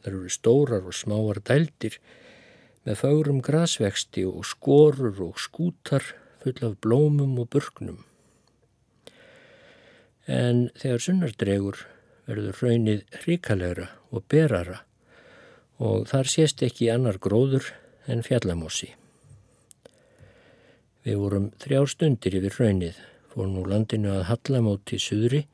Það 0.00 0.10
eru 0.12 0.32
stórar 0.32 0.88
og 0.88 0.96
smáar 0.96 1.42
dældir 1.44 1.98
með 2.88 3.00
fárum 3.02 3.42
grasvexti 3.44 4.24
og 4.28 4.46
skorur 4.48 5.20
og 5.28 5.40
skútar 5.42 6.04
full 6.40 6.64
af 6.64 6.78
blómum 6.80 7.36
og 7.42 7.50
burgnum. 7.52 8.02
En 10.28 10.68
þegar 10.80 11.04
sunnardregur 11.04 11.84
verður 12.28 12.60
hraunnið 12.60 13.04
hrikalegra 13.22 13.88
og 14.12 14.24
berara 14.28 14.82
og 15.78 16.08
þar 16.10 16.30
sést 16.30 16.62
ekki 16.66 16.90
annar 16.92 17.20
gróður 17.22 17.70
en 18.10 18.24
fjallamossi. 18.26 18.90
Við 21.06 21.20
vorum 21.22 21.52
þrjár 21.62 21.88
stundir 21.88 22.36
yfir 22.40 22.56
hraunnið 22.58 22.98
fór 23.32 23.48
nú 23.52 23.62
landinu 23.68 24.10
að 24.16 24.26
hallamóti 24.32 24.98
suðri, 24.98 25.44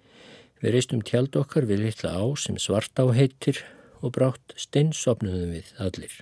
við 0.63 0.77
reistum 0.77 1.03
tjald 1.05 1.37
okkar 1.37 1.67
við 1.69 1.85
litla 1.85 2.15
á 2.17 2.25
sem 2.41 2.57
svart 2.57 2.97
á 2.97 3.05
heitir 3.13 3.61
og 4.01 4.15
brátt 4.17 4.55
steinsopnuðum 4.57 5.53
við 5.53 5.73
allir. 5.83 6.15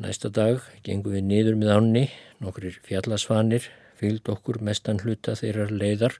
Næsta 0.00 0.30
dag 0.32 0.64
gengum 0.86 1.12
við 1.12 1.26
niður 1.28 1.58
með 1.60 1.74
ánni, 1.74 2.04
nokkrir 2.40 2.78
fjallasvanir, 2.86 3.66
fylgd 4.00 4.30
okkur 4.32 4.62
mestan 4.64 5.02
hluta 5.04 5.36
þeirrar 5.36 5.74
leiðar, 5.74 6.16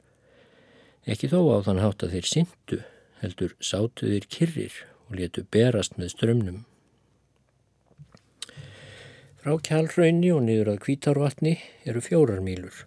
ekki 1.09 1.31
þó 1.33 1.41
á 1.57 1.65
þann 1.65 1.81
hátt 1.81 2.05
að 2.05 2.19
þeir 2.19 2.29
syndu, 2.29 2.83
heldur 3.23 3.57
sátuðir 3.65 4.29
kyrrir 4.29 4.83
og 5.11 5.19
letu 5.19 5.45
berast 5.51 5.99
með 5.99 6.15
strömmnum. 6.15 6.61
Frá 9.41 9.57
kjálraunni 9.67 10.31
og 10.35 10.45
niður 10.47 10.75
að 10.75 10.83
kvítárvatni 10.85 11.57
eru 11.89 12.03
fjórar 12.05 12.43
mýlur 12.45 12.85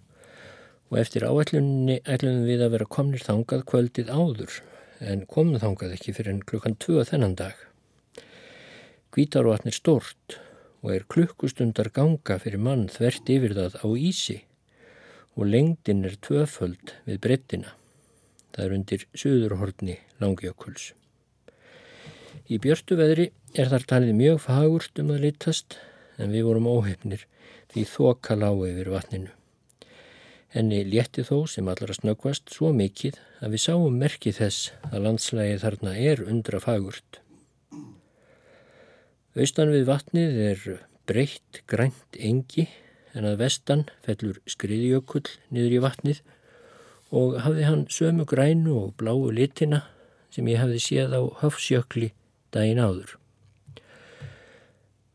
og 0.94 1.00
eftir 1.02 1.26
áætlunni 1.26 1.98
ætlunum 2.06 2.46
við 2.46 2.62
að 2.62 2.76
vera 2.76 2.90
komnir 2.96 3.24
þangað 3.26 3.64
kvöldið 3.72 4.12
áður 4.14 4.60
en 5.02 5.26
komum 5.26 5.58
þangað 5.60 5.96
ekki 5.98 6.14
fyrir 6.14 6.36
en 6.36 6.44
klukkan 6.46 6.78
2 6.78 7.08
þennan 7.10 7.34
dag. 7.40 7.56
Kvítárvatn 9.14 9.74
er 9.74 9.78
stort 9.78 10.38
og 10.84 10.94
er 10.94 11.08
klukkustundar 11.10 11.90
ganga 11.96 12.38
fyrir 12.44 12.62
mann 12.62 12.86
þvert 12.92 13.34
yfir 13.34 13.58
það 13.58 13.80
á 13.82 13.88
ísi 13.98 14.40
og 15.34 15.50
lengdin 15.50 16.06
er 16.06 16.20
tvöföld 16.22 16.94
við 17.08 17.22
brettina. 17.26 17.74
Það 18.54 18.66
er 18.66 18.76
undir 18.78 19.08
söðurhortni 19.18 19.98
langjökuls. 20.22 20.92
Í 22.52 22.60
björtu 22.62 22.98
veðri 23.00 23.30
er 23.56 23.70
þar 23.72 23.86
talið 23.90 24.18
mjög 24.20 24.42
fagurt 24.48 25.00
um 25.02 25.14
að 25.14 25.24
litast 25.28 25.78
en 26.22 26.34
við 26.34 26.48
vorum 26.50 26.68
óhefnir 26.70 27.24
því 27.74 27.86
þoka 27.90 28.38
lág 28.38 28.62
yfir 28.68 28.92
vatninu. 28.94 29.32
Henni 30.54 30.84
létti 30.86 31.24
þó 31.26 31.48
sem 31.50 31.70
allra 31.72 31.96
snöggvast 31.98 32.52
svo 32.54 32.70
mikið 32.78 33.18
að 33.42 33.56
við 33.56 33.64
sáum 33.64 33.96
merkið 33.98 34.38
þess 34.38 34.72
að 34.92 35.06
landslægi 35.08 35.62
þarna 35.64 35.94
er 35.98 36.22
undra 36.28 36.60
fagurt. 36.62 37.20
Austan 39.34 39.74
við 39.74 39.88
vatnið 39.90 40.38
er 40.52 40.66
breytt 41.10 41.64
grænt 41.66 42.20
engi 42.20 42.68
en 43.18 43.26
að 43.26 43.40
vestan 43.42 43.88
fellur 44.06 44.38
skriðjökull 44.50 45.26
niður 45.50 45.78
í 45.80 45.82
vatnið 45.88 46.22
og 47.14 47.40
hafði 47.46 47.66
hann 47.70 47.88
sömu 47.94 48.28
grænu 48.30 48.78
og 48.78 48.94
bláu 49.02 49.32
litina 49.34 49.84
sem 50.34 50.48
ég 50.50 50.62
hafði 50.62 50.82
séð 50.86 51.18
á 51.18 51.22
höfsjökli 51.42 52.12
daginn 52.54 52.82
áður. 52.84 53.16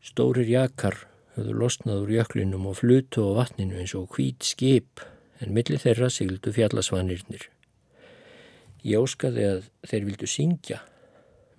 Stórir 0.03 0.49
jakar 0.49 0.97
höfðu 1.35 1.55
losnað 1.61 2.03
úr 2.03 2.13
jöklinum 2.17 2.67
og 2.69 2.79
flutu 2.81 3.23
á 3.23 3.31
vatninu 3.43 3.79
eins 3.79 3.95
og 3.97 4.09
hvít 4.15 4.47
skip 4.47 5.03
en 5.39 5.53
millir 5.55 5.79
þeirra 5.81 6.09
sigildu 6.11 6.51
fjallasvanirnir. 6.55 7.47
Ég 8.83 8.99
óskaði 8.99 9.45
að 9.47 9.69
þeir 9.87 10.07
vildu 10.07 10.27
syngja. 10.29 10.81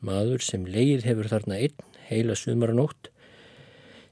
Maður 0.00 0.44
sem 0.44 0.64
leið 0.64 1.04
hefur 1.08 1.28
þarna 1.28 1.58
einn 1.60 1.88
heila 2.10 2.36
sumaranótt, 2.36 3.10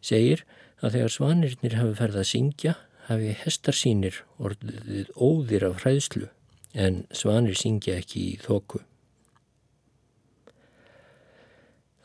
segir 0.05 0.45
að 0.85 0.99
þegar 0.99 1.15
svanirnir 1.15 1.79
hafi 1.81 1.97
ferð 1.99 2.21
að 2.21 2.29
syngja 2.31 2.75
hafi 3.09 3.33
hestar 3.43 3.77
sínir 3.77 4.21
orðið 4.39 5.09
óðir 5.17 5.67
af 5.71 5.83
hræðslu 5.83 6.29
en 6.79 7.03
svanir 7.17 7.57
syngja 7.59 7.97
ekki 7.99 8.25
í 8.35 8.37
þóku. 8.45 8.85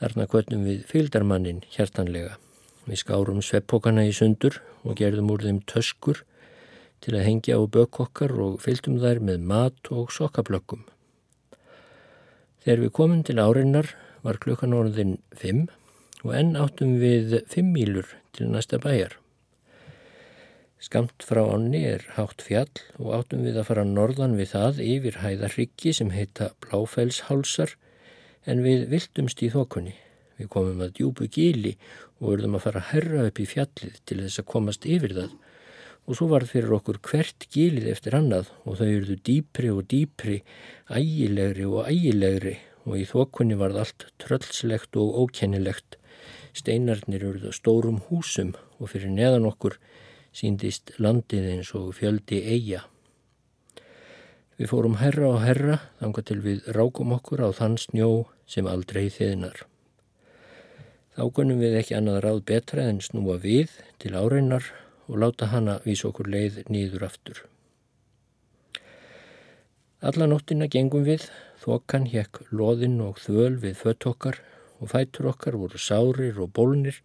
Þarna 0.01 0.27
kvötnum 0.31 0.63
við 0.67 0.85
fylgdarmannin 0.89 1.61
hjartanlega. 1.73 2.37
Við 2.87 2.99
skárum 3.03 3.41
sveppokana 3.45 4.07
í 4.07 4.13
sundur 4.15 4.59
og 4.83 4.97
gerðum 4.99 5.31
úr 5.31 5.45
þeim 5.45 5.61
töskur 5.69 6.23
til 7.03 7.13
að 7.17 7.25
hengja 7.27 7.59
á 7.59 7.61
bökkokkar 7.67 8.33
og 8.39 8.59
fylgdum 8.63 8.99
þær 9.03 9.21
með 9.23 9.45
mat 9.51 9.91
og 9.91 10.11
sokkablökkum. 10.15 10.83
Þegar 12.63 12.83
við 12.85 12.93
komum 12.95 13.23
til 13.27 13.39
árinnar 13.43 13.89
var 14.23 14.39
klukkan 14.43 14.75
orðin 14.75 15.17
5 15.35 15.65
og 16.23 16.31
enn 16.39 16.55
áttum 16.55 16.95
við 17.01 17.41
5 17.51 17.73
mílur 17.75 18.07
til 18.35 18.47
næsta 18.51 18.79
bæjar. 18.79 19.17
Skamt 20.83 21.23
frá 21.23 21.41
ánni 21.47 21.83
er 21.87 22.03
hátt 22.17 22.43
fjall 22.43 22.71
og 22.99 23.13
áttum 23.19 23.43
við 23.47 23.59
að 23.59 23.67
fara 23.69 23.83
norðan 23.87 24.35
við 24.39 24.49
það 24.51 24.81
yfir 24.83 25.19
hæðarryggi 25.21 25.93
sem 25.95 26.11
heita 26.11 26.49
Bláfellshálsar 26.63 27.75
en 28.49 28.63
við 28.65 28.87
viltumst 28.91 29.43
í 29.45 29.51
þokunni. 29.53 29.95
Við 30.39 30.49
komum 30.51 30.81
að 30.83 30.95
djúbu 30.97 31.29
gíli 31.31 31.75
og 32.19 32.33
verðum 32.33 32.57
að 32.57 32.65
fara 32.65 32.81
að 32.81 32.91
herra 32.91 33.25
upp 33.29 33.39
í 33.39 33.47
fjallið 33.47 33.97
til 34.03 34.19
þess 34.23 34.41
að 34.41 34.49
komast 34.53 34.87
yfir 34.89 35.15
það 35.17 35.33
og 36.03 36.17
svo 36.17 36.27
var 36.33 36.43
fyrir 36.47 36.73
okkur 36.75 36.99
hvert 37.05 37.45
gílið 37.53 37.87
eftir 37.93 38.17
annað 38.17 38.49
og 38.67 38.79
þau 38.79 38.87
eruðu 38.89 39.17
dýpri 39.23 39.69
og 39.71 39.85
dýpri, 39.91 40.41
ægilegri 40.91 41.67
og 41.69 41.87
ægilegri 41.87 42.57
og 42.83 42.97
í 42.99 43.05
þokunni 43.07 43.55
varð 43.59 43.79
allt 43.85 44.07
tröllslegt 44.19 44.99
og 44.99 45.21
ókennilegt. 45.23 45.95
Steinarnir 46.53 47.23
eruðu 47.23 47.53
stórum 47.55 48.01
húsum 48.09 48.51
og 48.79 48.91
fyrir 48.91 49.13
neðan 49.15 49.47
okkur 49.47 49.79
síndist 50.35 50.91
landið 50.99 51.49
eins 51.53 51.71
og 51.77 51.93
fjöldi 51.95 52.41
eiga. 52.43 52.83
Við 54.59 54.69
fórum 54.69 54.99
herra 54.99 55.31
og 55.31 55.41
herra 55.41 55.79
þanga 56.01 56.25
til 56.27 56.39
við 56.43 56.67
rákum 56.75 57.15
okkur 57.15 57.45
á 57.47 57.49
þann 57.55 57.79
snjó 57.81 58.09
sem 58.47 58.67
aldrei 58.67 59.07
þiðnar. 59.13 59.63
Þá 61.13 61.23
kunnum 61.37 61.59
við 61.61 61.77
ekki 61.77 61.97
annað 61.97 62.23
ráð 62.25 62.39
betra 62.49 62.87
en 62.89 63.01
snúa 63.05 63.37
við 63.41 63.75
til 64.01 64.15
áreinar 64.17 64.65
og 65.07 65.19
láta 65.21 65.51
hana 65.51 65.79
vísa 65.85 66.07
okkur 66.09 66.29
leið 66.33 66.63
nýður 66.73 67.05
aftur. 67.09 67.43
Alla 70.03 70.27
nóttina 70.27 70.67
gengum 70.67 71.05
við, 71.07 71.29
þokan 71.63 72.09
hjekk 72.11 72.41
loðinn 72.51 72.97
og 73.05 73.21
þöl 73.23 73.59
við 73.61 73.77
fött 73.79 74.07
okkar 74.09 74.41
og 74.81 74.89
fætur 74.91 75.29
okkar 75.31 75.55
voru 75.61 75.79
sárir 75.79 76.41
og 76.43 76.49
bólnir 76.57 76.97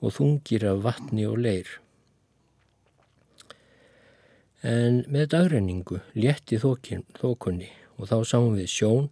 og 0.00 0.14
þungir 0.16 0.64
af 0.70 0.80
vatni 0.86 1.26
og 1.28 1.36
leir. 1.42 1.68
En 4.64 5.02
með 5.12 5.28
dagrenningu 5.34 6.00
létti 6.16 6.56
þokunni 6.62 7.68
og 7.98 8.08
þá 8.08 8.16
sáum 8.24 8.56
við 8.56 8.72
sjón 8.72 9.10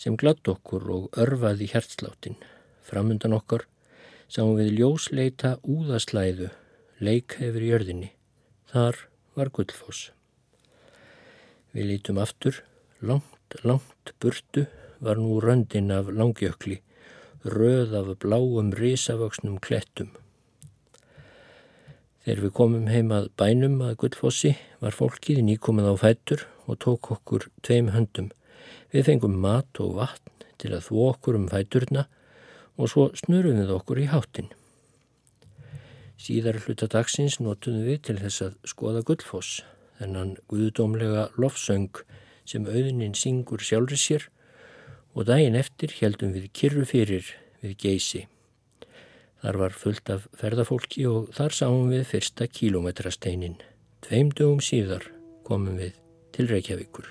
sem 0.00 0.16
glatt 0.20 0.48
okkur 0.50 0.90
og 0.90 1.18
örfaði 1.20 1.68
hjertsláttin. 1.72 2.36
Framundan 2.84 3.36
okkar 3.36 3.66
sáum 4.28 4.56
við 4.58 4.74
ljósleita 4.80 5.56
úðaslæðu 5.62 6.50
leik 7.00 7.36
hefur 7.40 7.64
jörðinni. 7.64 8.10
Þar 8.70 8.98
var 9.34 9.50
Guldfoss. 9.54 10.10
Við 11.74 11.90
lítum 11.90 12.18
aftur, 12.22 12.62
langt, 13.02 13.58
langt 13.66 14.12
burtu 14.22 14.66
var 15.04 15.18
nú 15.18 15.40
röndin 15.42 15.90
af 15.92 16.10
langjökli, 16.10 16.80
röð 17.44 17.94
af 17.98 18.12
bláum 18.22 18.70
risavöksnum 18.72 19.58
klettum. 19.60 20.12
Þegar 22.24 22.40
við 22.40 22.52
komum 22.56 22.86
heim 22.88 23.10
að 23.12 23.26
bænum 23.36 23.82
að 23.84 23.98
Guldfossi 24.00 24.54
var 24.80 24.94
fólkið 24.96 25.42
nýkomið 25.44 25.90
á 25.92 25.94
fættur 26.00 26.46
og 26.64 26.78
tók 26.80 27.10
okkur 27.12 27.50
tveim 27.60 27.90
höndum. 27.92 28.30
Við 28.94 29.08
fengum 29.08 29.40
mat 29.42 29.80
og 29.82 29.96
vatn 29.98 30.44
til 30.62 30.70
að 30.70 30.84
þvó 30.86 31.06
okkur 31.10 31.38
um 31.40 31.48
fætturna 31.50 32.04
og 32.78 32.90
svo 32.92 33.08
snurðum 33.18 33.64
við 33.64 33.72
okkur 33.74 34.00
í 34.04 34.10
hátinn. 34.12 34.52
Síðar 36.14 36.60
hluta 36.62 36.86
dagsins 36.90 37.40
notum 37.42 37.80
við 37.82 38.04
til 38.06 38.20
þess 38.20 38.44
að 38.46 38.52
skoða 38.70 39.02
gullfoss, 39.08 39.64
þennan 39.98 40.36
guðdómlega 40.50 41.26
lofsöng 41.34 42.04
sem 42.46 42.68
auðnin 42.70 43.16
syngur 43.18 43.64
sjálfur 43.66 43.98
sér 43.98 44.28
og 45.14 45.26
daginn 45.26 45.58
eftir 45.58 45.90
heldum 45.98 46.30
við 46.36 46.52
kyrru 46.54 46.86
fyrir 46.86 47.34
við 47.64 47.74
geysi. 47.82 48.22
Þar 49.42 49.60
var 49.60 49.76
fullt 49.76 50.14
af 50.14 50.30
ferðafólki 50.38 51.04
og 51.10 51.34
þar 51.34 51.58
sáum 51.58 51.90
við 51.90 52.06
fyrsta 52.14 52.46
kílometrasteinin. 52.46 53.58
Tveim 54.06 54.30
dögum 54.30 54.62
síðar 54.62 55.10
komum 55.44 55.82
við 55.82 55.98
til 56.32 56.48
Reykjavíkur. 56.48 57.10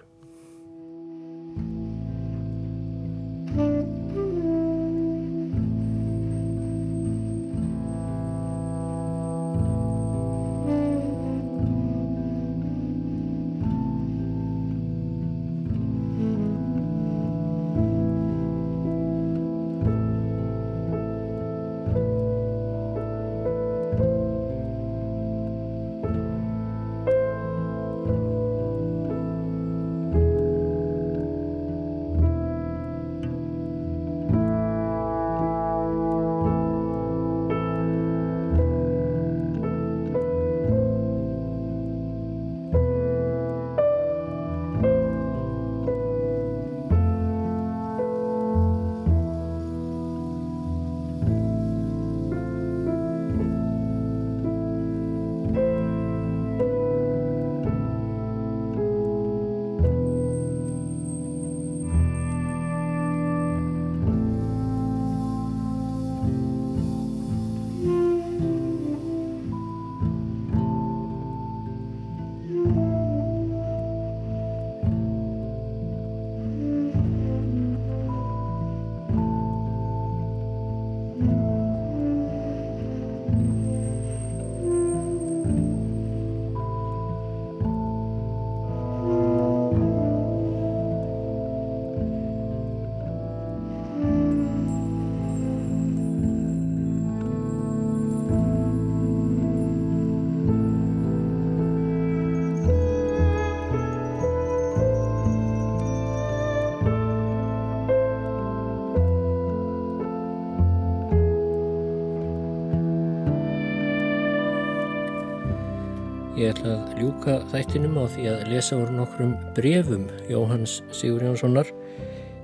Ég 116.43 116.49
ætla 116.57 116.73
að 116.75 116.97
ljúka 116.99 117.33
þættinum 117.53 117.93
á 117.95 118.05
því 118.11 118.23
að 118.27 118.41
lesa 118.51 118.75
úr 118.75 118.89
nokkrum 118.91 119.29
brefum 119.55 120.01
Jóhanns 120.27 120.73
Sigur 120.91 121.23
Jónssonar 121.23 121.69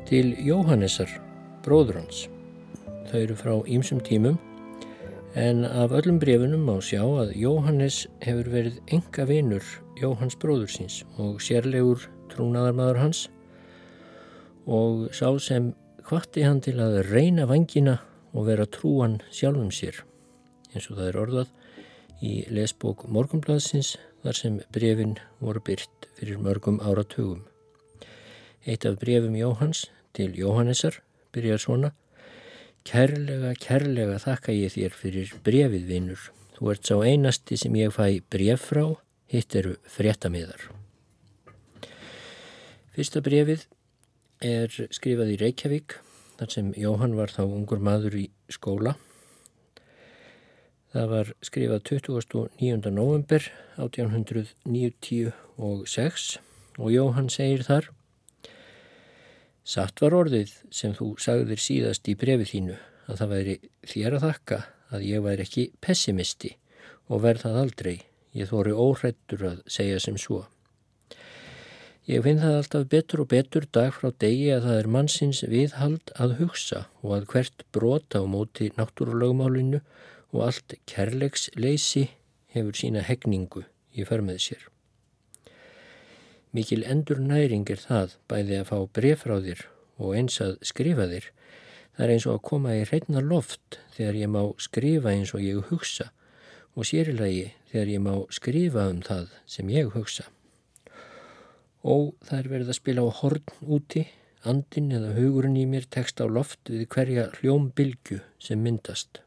til 0.07 0.29
Jóhannesar, 0.39 1.09
bróður 1.65 1.97
hans. 1.99 2.21
Þau 3.09 3.17
eru 3.19 3.35
frá 3.41 3.51
ýmsum 3.67 3.99
tímum 4.07 4.37
en 5.35 5.65
af 5.67 5.91
öllum 5.99 6.21
brefunum 6.23 6.63
má 6.69 6.77
sjá 6.79 7.01
að 7.03 7.35
Jóhannes 7.41 8.05
hefur 8.23 8.47
verið 8.53 8.79
enga 8.87 9.27
vinur 9.27 9.67
Jóhanns 9.99 10.39
bróður 10.39 10.71
síns 10.77 11.01
og 11.19 11.43
sérlegur 11.43 12.07
trúnaðarmadur 12.31 13.03
hans 13.03 13.25
og 14.63 15.09
sá 15.11 15.27
sem 15.43 15.73
hvatti 16.07 16.47
hann 16.47 16.63
til 16.63 16.79
að 16.79 17.01
reyna 17.11 17.51
vangina 17.51 17.99
og 18.31 18.47
vera 18.47 18.63
trúan 18.63 19.19
sjálfum 19.27 19.73
sér, 19.75 20.05
eins 20.71 20.87
og 20.87 21.01
það 21.01 21.09
er 21.11 21.25
orðað 21.25 21.57
í 22.21 22.43
lesbók 22.51 23.05
Morgumbladsins 23.07 23.95
þar 24.23 24.37
sem 24.37 24.59
brefin 24.75 25.15
voru 25.39 25.61
byrt 25.63 26.09
fyrir 26.17 26.41
mörgum 26.43 26.79
áratugum. 26.83 27.45
Eitt 28.67 28.85
af 28.85 28.99
brefum 28.99 29.37
Jóhans 29.39 29.87
til 30.13 30.35
Jóhannesar 30.35 30.99
byrjar 31.33 31.63
svona 31.63 31.93
Kærlega, 32.87 33.53
kærlega 33.59 34.17
þakka 34.23 34.53
ég 34.55 34.71
þér 34.73 34.93
fyrir 34.95 35.33
brefið 35.45 35.89
vinnur. 35.89 36.21
Þú 36.55 36.71
ert 36.71 36.87
sá 36.87 36.95
einasti 37.03 37.57
sem 37.59 37.75
ég 37.77 37.91
fæ 37.93 38.19
bref 38.31 38.69
frá, 38.71 38.85
hitt 39.29 39.55
eru 39.55 39.75
fréttamiðar. 39.87 40.69
Fyrsta 42.95 43.21
brefið 43.23 43.67
er 44.43 44.71
skrifað 44.95 45.35
í 45.35 45.37
Reykjavík 45.43 45.99
þar 46.39 46.55
sem 46.55 46.71
Jóhann 46.79 47.17
var 47.19 47.31
þá 47.35 47.43
ungur 47.45 47.83
maður 47.83 48.17
í 48.23 48.25
skóla. 48.51 48.95
Það 50.89 51.11
var 51.11 51.27
skrifað 51.45 51.83
29. 51.85 52.89
november 52.89 53.43
1896 53.77 56.41
og 56.79 56.87
Jóhann 56.89 57.29
segir 57.29 57.61
þar 57.67 57.91
Satt 59.69 60.01
var 60.01 60.15
orðið 60.17 60.49
sem 60.73 60.97
þú 60.97 61.13
sagðir 61.21 61.61
síðast 61.61 62.09
í 62.09 62.17
brefið 62.17 62.49
þínu 62.53 62.77
að 63.05 63.19
það 63.19 63.29
væri 63.35 63.53
þér 63.91 64.15
að 64.17 64.25
þakka 64.25 64.57
að 64.89 65.05
ég 65.05 65.21
væri 65.27 65.45
ekki 65.45 65.69
pessimisti 65.85 66.51
og 67.05 67.21
verð 67.21 67.41
það 67.43 67.61
aldrei. 67.63 67.97
Ég 68.33 68.49
þóri 68.49 68.73
óhrættur 68.73 69.41
að 69.45 69.61
segja 69.69 70.01
sem 70.01 70.17
svo. 70.17 70.49
Ég 72.09 72.25
finn 72.25 72.41
það 72.41 72.57
alltaf 72.63 72.89
betur 72.89 73.21
og 73.21 73.29
betur 73.29 73.69
dag 73.77 73.93
frá 73.93 74.09
degi 74.25 74.49
að 74.55 74.65
það 74.65 74.81
er 74.81 74.93
mannsins 74.95 75.41
viðhald 75.45 76.09
að 76.17 76.37
hugsa 76.39 76.89
og 77.03 77.09
að 77.19 77.29
hvert 77.35 77.59
brota 77.69 78.17
á 78.21 78.25
móti 78.25 78.73
náttúrulögmálinu 78.73 79.81
og 80.33 80.45
allt 80.47 80.75
kærleiksleysi 80.89 82.09
hefur 82.53 82.77
sína 82.77 83.03
hegningu 83.05 83.63
í 83.93 84.05
förmið 84.05 84.39
sér. 84.43 84.63
Mikil 86.53 86.81
endur 86.89 87.19
næring 87.21 87.67
er 87.69 87.81
það 87.81 88.15
bæði 88.29 88.55
að 88.57 88.69
fá 88.71 88.77
bref 88.97 89.25
frá 89.25 89.35
þér 89.45 89.65
og 89.99 90.15
eins 90.17 90.39
að 90.41 90.55
skrifa 90.65 91.05
þér. 91.11 91.27
Það 91.93 92.05
er 92.05 92.13
eins 92.15 92.25
og 92.25 92.37
að 92.37 92.45
koma 92.49 92.73
í 92.77 92.85
hreitna 92.87 93.21
loft 93.21 93.77
þegar 93.97 94.17
ég 94.17 94.31
má 94.33 94.41
skrifa 94.57 95.13
eins 95.13 95.33
og 95.37 95.45
ég 95.45 95.69
hugsa 95.69 96.09
og 96.73 96.87
sérilagi 96.89 97.51
þegar 97.71 97.93
ég 97.93 98.03
má 98.05 98.13
skrifa 98.33 98.87
um 98.89 99.01
það 99.05 99.33
sem 99.45 99.69
ég 99.73 99.93
hugsa. 99.93 100.25
Og 101.85 102.15
það 102.25 102.39
er 102.39 102.51
verið 102.53 102.73
að 102.73 102.79
spila 102.79 103.05
á 103.05 103.09
horn 103.21 103.53
úti, 103.61 104.07
andin 104.43 104.91
eða 104.95 105.13
hugurinn 105.15 105.59
í 105.59 105.65
mér 105.69 105.85
tekst 105.91 106.21
á 106.23 106.25
loft 106.25 106.71
við 106.71 106.87
hverja 106.91 107.29
hljómbilgu 107.39 108.21
sem 108.41 108.61
myndast. 108.63 109.21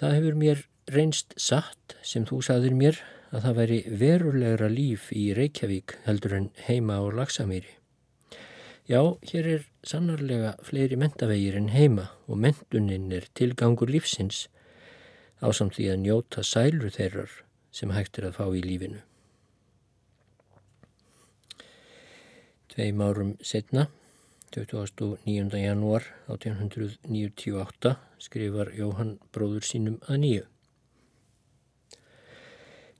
Það 0.00 0.14
hefur 0.16 0.36
mér 0.40 0.60
reynst 0.88 1.34
satt 1.36 1.94
sem 2.00 2.24
þú 2.24 2.38
saðir 2.46 2.72
mér 2.72 3.02
að 3.36 3.42
það 3.44 3.58
væri 3.58 3.80
verulegra 4.00 4.70
líf 4.72 5.10
í 5.12 5.26
Reykjavík 5.36 5.98
heldur 6.06 6.36
en 6.38 6.46
heima 6.64 6.96
á 6.96 7.04
Laksamýri. 7.12 7.74
Já, 8.88 9.02
hér 9.28 9.46
er 9.46 9.66
sannarlega 9.86 10.54
fleiri 10.64 10.96
mentavegir 10.96 11.58
en 11.60 11.68
heima 11.74 12.08
og 12.26 12.40
mentuninn 12.40 13.12
er 13.12 13.28
tilgangur 13.36 13.92
lífsins 13.92 14.46
á 15.44 15.52
samt 15.52 15.76
því 15.76 15.92
að 15.92 16.02
njóta 16.06 16.42
sælu 16.48 16.88
þeirrar 16.96 17.36
sem 17.70 17.92
hægt 17.92 18.16
er 18.18 18.30
að 18.30 18.40
fá 18.40 18.48
í 18.56 18.64
lífinu. 18.64 19.04
Tveim 22.72 23.04
árum 23.04 23.36
setna, 23.44 23.90
29. 24.50 25.54
janúar 25.54 26.02
1898, 26.26 27.92
skrifar 28.18 28.72
Jóhann 28.74 29.12
bróður 29.30 29.62
sínum 29.62 30.00
að 30.10 30.16
nýju. 30.24 30.46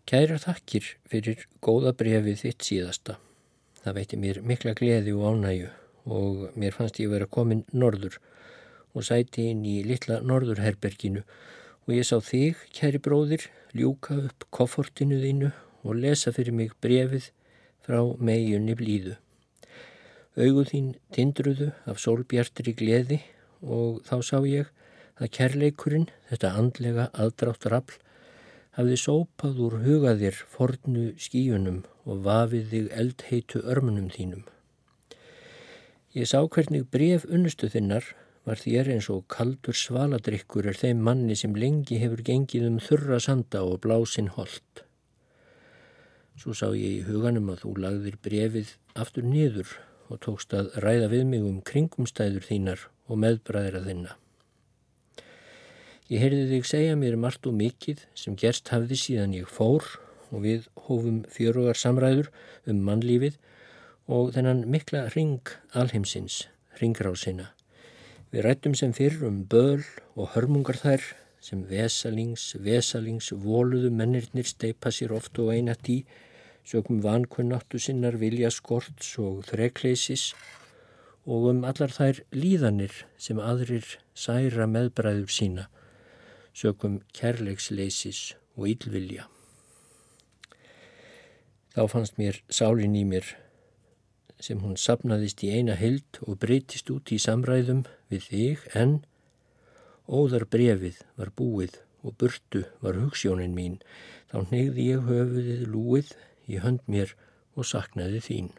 Kæra 0.07 0.37
þakkir 0.39 0.87
fyrir 1.11 1.43
góða 1.59 1.91
brefið 1.99 2.45
þitt 2.45 2.67
síðasta. 2.69 3.17
Það 3.83 3.97
veitir 3.99 4.21
mér 4.23 4.39
mikla 4.47 4.75
gleði 4.79 5.15
og 5.17 5.27
ánægu 5.27 5.73
og 6.07 6.45
mér 6.55 6.77
fannst 6.77 7.01
ég 7.03 7.11
vera 7.11 7.27
komin 7.27 7.65
norður 7.75 8.21
og 8.95 9.07
sæti 9.09 9.49
inn 9.51 9.65
í 9.67 9.81
litla 9.87 10.21
norðurherberginu 10.23 11.25
og 11.25 11.91
ég 11.97 12.07
sá 12.07 12.21
þig, 12.23 12.63
kæri 12.71 13.01
bróðir, 13.03 13.49
ljúka 13.75 14.21
upp 14.29 14.47
koffortinu 14.55 15.19
þínu 15.19 15.51
og 15.83 15.99
lesa 15.99 16.31
fyrir 16.31 16.55
mig 16.55 16.79
brefið 16.79 17.33
frá 17.83 18.05
meginni 18.23 18.79
blíðu. 18.79 19.17
Auguð 20.39 20.69
þín 20.71 20.91
tindruðu 21.11 21.73
af 21.91 21.99
sólbjartri 21.99 22.77
gleði 22.79 23.17
og 23.67 23.99
þá 24.07 24.17
sá 24.23 24.37
ég 24.47 24.69
að 25.19 25.33
kærleikurinn, 25.35 26.07
þetta 26.31 26.53
andlega 26.55 27.09
aðdráttarafl, 27.19 27.97
hafði 28.79 28.99
sópað 29.03 29.59
úr 29.67 29.77
hugaðir 29.83 30.39
fornu 30.53 31.11
skíunum 31.19 31.83
og 32.07 32.23
vafið 32.29 32.71
þig 32.71 32.89
eldheitu 33.03 33.65
örmunum 33.67 34.07
þínum. 34.15 34.47
Ég 36.15 36.31
sá 36.31 36.39
hvernig 36.47 36.87
bref 36.95 37.27
unnustu 37.27 37.67
þinnar 37.71 38.07
var 38.47 38.63
þér 38.63 38.95
eins 38.95 39.11
og 39.11 39.27
kaldur 39.31 39.77
svaladrykkur 39.77 40.71
er 40.71 40.79
þeim 40.79 41.03
manni 41.11 41.35
sem 41.37 41.59
lengi 41.59 41.99
hefur 42.01 42.23
gengið 42.25 42.71
um 42.71 42.79
þurra 42.83 43.19
sanda 43.21 43.67
og 43.67 43.83
blásinn 43.83 44.31
hold. 44.39 44.87
Svo 46.39 46.55
sá 46.57 46.71
ég 46.71 47.03
í 47.03 47.07
huganum 47.11 47.51
að 47.53 47.67
þú 47.67 47.77
lagðir 47.83 48.19
brefið 48.23 48.77
aftur 48.95 49.27
niður 49.27 49.75
og 50.11 50.21
tókst 50.25 50.55
að 50.57 50.73
ræða 50.83 51.11
við 51.13 51.25
mig 51.31 51.45
um 51.47 51.61
kringumstæður 51.67 52.47
þínar 52.49 52.83
og 53.09 53.21
meðbræðra 53.23 53.85
þinna. 53.87 54.17
Ég 56.11 56.25
heyrði 56.25 56.47
þig 56.51 56.67
segja 56.67 56.99
mér 56.99 57.17
margt 57.23 57.47
og 57.47 57.55
mikið 57.55 58.03
sem 58.19 58.35
gerst 58.35 58.73
hafði 58.75 58.99
síðan 58.99 59.37
ég 59.37 59.47
fór 59.47 59.87
og 60.31 60.43
við 60.43 60.67
hófum 60.89 61.23
fjörugar 61.31 61.79
samræður 61.79 62.33
um 62.71 62.83
mannlífið 62.87 63.39
og 64.11 64.33
þennan 64.35 64.65
mikla 64.67 65.05
ring 65.15 65.53
alheimsins, 65.79 66.49
ringrásina. 66.83 67.53
Við 68.35 68.47
rættum 68.47 68.75
sem 68.79 68.95
fyrr 68.95 69.23
um 69.27 69.45
böl 69.51 69.85
og 70.17 70.33
hörmungar 70.35 70.79
þær 70.83 71.07
sem 71.41 71.63
vesalings, 71.67 72.57
vesalings, 72.59 73.31
voluðu 73.33 73.91
mennirnir 73.95 74.47
steipa 74.51 74.93
sér 74.93 75.15
oft 75.17 75.39
og 75.41 75.55
einat 75.55 75.87
í, 75.89 76.03
sögum 76.71 77.03
vankunnáttu 77.03 77.81
sinnar 77.83 78.21
vilja 78.21 78.51
skorts 78.55 79.17
og 79.19 79.43
þrekleysis 79.49 80.31
og 81.27 81.51
um 81.51 81.65
allar 81.67 81.91
þær 81.91 82.23
líðanir 82.35 82.95
sem 83.19 83.41
aðrir 83.43 83.97
særa 84.15 84.69
meðbræður 84.71 85.35
sína 85.35 85.67
sökum 86.55 87.01
kærleiksleysis 87.17 88.35
og 88.59 88.69
ílvilja. 88.71 89.27
Þá 91.75 91.87
fannst 91.91 92.19
mér 92.19 92.41
sálin 92.51 92.97
í 92.99 93.05
mér 93.07 93.29
sem 94.43 94.63
hún 94.65 94.79
sapnaðist 94.81 95.43
í 95.47 95.53
eina 95.55 95.77
hild 95.79 96.19
og 96.27 96.41
breytist 96.43 96.91
út 96.91 97.13
í 97.15 97.21
samræðum 97.21 97.85
við 98.11 98.27
þig 98.31 98.67
en 98.79 98.99
óðar 100.11 100.47
brefið 100.51 101.03
var 101.21 101.31
búið 101.37 101.79
og 102.03 102.17
burtu 102.19 102.65
var 102.81 102.99
hugssjónin 102.99 103.55
mín 103.55 103.79
þá 104.33 104.49
neyði 104.51 104.89
ég 104.95 105.07
höfuðið 105.07 105.67
lúið 105.71 106.15
í 106.51 106.59
hönd 106.65 106.83
mér 106.91 107.15
og 107.57 107.69
saknaði 107.69 108.21
þín 108.27 108.51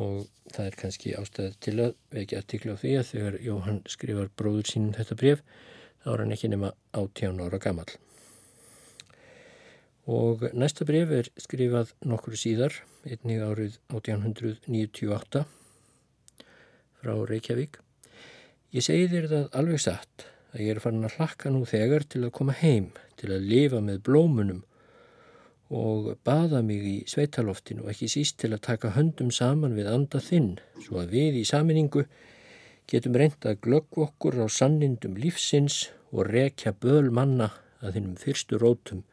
og 0.00 0.28
það 0.54 0.66
er 0.66 0.76
kannski 0.78 1.16
ástæð 1.18 1.56
til 1.64 1.74
að 1.82 1.96
vekja 2.14 2.40
aðtikla 2.40 2.76
á 2.78 2.80
því 2.80 2.92
að 2.98 3.08
þegar 3.10 3.38
Jóhann 3.44 3.82
skrifar 3.90 4.30
bróður 4.38 4.70
sínum 4.70 4.94
þetta 4.96 5.18
bref 5.18 5.42
þá 6.04 6.08
er 6.12 6.22
hann 6.22 6.34
ekki 6.36 6.50
nema 6.50 6.72
18 6.96 7.42
ára 7.44 7.60
gammal. 7.60 7.88
Og 10.10 10.46
næsta 10.56 10.86
bref 10.88 11.12
er 11.14 11.28
skrifað 11.38 11.92
nokkur 12.08 12.38
síðar, 12.38 12.72
einnig 13.04 13.42
árið 13.44 13.76
1898 13.92 15.44
frá 17.00 17.12
Reykjavík. 17.28 17.78
Ég 18.74 18.86
segi 18.86 19.10
þér 19.10 19.28
það 19.30 19.60
alveg 19.60 19.82
satt 19.82 20.26
að 20.54 20.64
ég 20.64 20.74
er 20.74 20.82
farin 20.82 21.06
að 21.06 21.18
hlakka 21.18 21.52
nú 21.52 21.62
þegar 21.68 22.06
til 22.08 22.24
að 22.24 22.34
koma 22.38 22.56
heim, 22.56 22.90
til 23.20 23.30
að 23.34 23.46
lifa 23.50 23.82
með 23.84 24.02
blómunum 24.08 24.64
og 25.70 26.16
baða 26.26 26.64
mig 26.66 26.82
í 26.82 26.96
sveitaloftinu 27.10 27.84
og 27.84 27.92
ekki 27.92 28.08
síst 28.10 28.40
til 28.42 28.50
að 28.54 28.64
taka 28.66 28.90
höndum 28.96 29.30
saman 29.30 29.76
við 29.78 29.90
anda 29.92 30.18
þinn 30.22 30.56
svo 30.82 30.98
að 31.04 31.14
við 31.14 31.40
í 31.42 31.44
saminningu 31.46 32.04
getum 32.90 33.14
reynda 33.14 33.52
að 33.52 33.60
glöggv 33.66 34.02
okkur 34.08 34.40
á 34.42 34.46
sannindum 34.50 35.14
lífsins 35.14 35.92
og 36.10 36.26
rekja 36.32 36.74
böl 36.74 37.12
manna 37.14 37.52
að 37.80 37.96
þinnum 37.96 38.18
fyrstu 38.18 38.58
rótum 38.58 39.04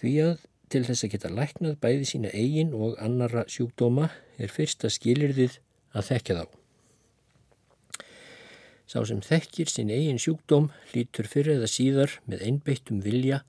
því 0.00 0.14
að 0.24 0.48
til 0.72 0.86
þess 0.88 1.04
að 1.04 1.12
geta 1.12 1.30
læknað 1.36 1.78
bæði 1.84 2.08
sína 2.08 2.32
eigin 2.32 2.72
og 2.72 2.96
annara 3.04 3.44
sjúkdóma 3.52 4.08
er 4.40 4.52
fyrsta 4.52 4.88
skilirðið 4.92 5.58
að 5.92 6.06
þekka 6.08 6.36
þá. 6.38 6.44
Sá 8.88 8.98
sem 9.08 9.20
þekkir 9.24 9.72
sín 9.72 9.92
eigin 9.92 10.20
sjúkdóm 10.20 10.70
lítur 10.94 11.28
fyrir 11.28 11.58
eða 11.58 11.68
síðar 11.70 12.16
með 12.24 12.46
einbeittum 12.48 13.02
vilja 13.04 13.42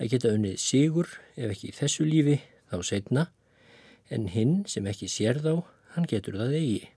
að 0.00 0.14
geta 0.14 0.32
unnið 0.32 0.56
sigur 0.62 1.10
ef 1.36 1.50
ekki 1.52 1.68
í 1.68 1.76
þessu 1.76 2.06
lífi 2.08 2.38
þá 2.70 2.76
setna 2.88 3.26
en 4.10 4.30
hinn 4.32 4.62
sem 4.70 4.86
ekki 4.88 5.08
sér 5.12 5.42
þá, 5.44 5.60
hann 5.94 6.08
getur 6.08 6.38
það 6.40 6.56
eigi. 6.58 6.88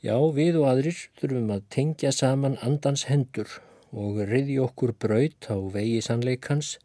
Já, 0.00 0.16
við 0.16 0.56
og 0.62 0.68
aðrir 0.70 1.00
þurfum 1.20 1.52
að 1.52 1.66
tengja 1.76 2.12
saman 2.16 2.56
andans 2.64 3.04
hendur 3.10 3.58
og 3.92 4.22
reyði 4.30 4.56
okkur 4.64 4.94
braut 4.96 5.50
á 5.52 5.56
vegi 5.74 6.00
sannleikans 6.06 6.78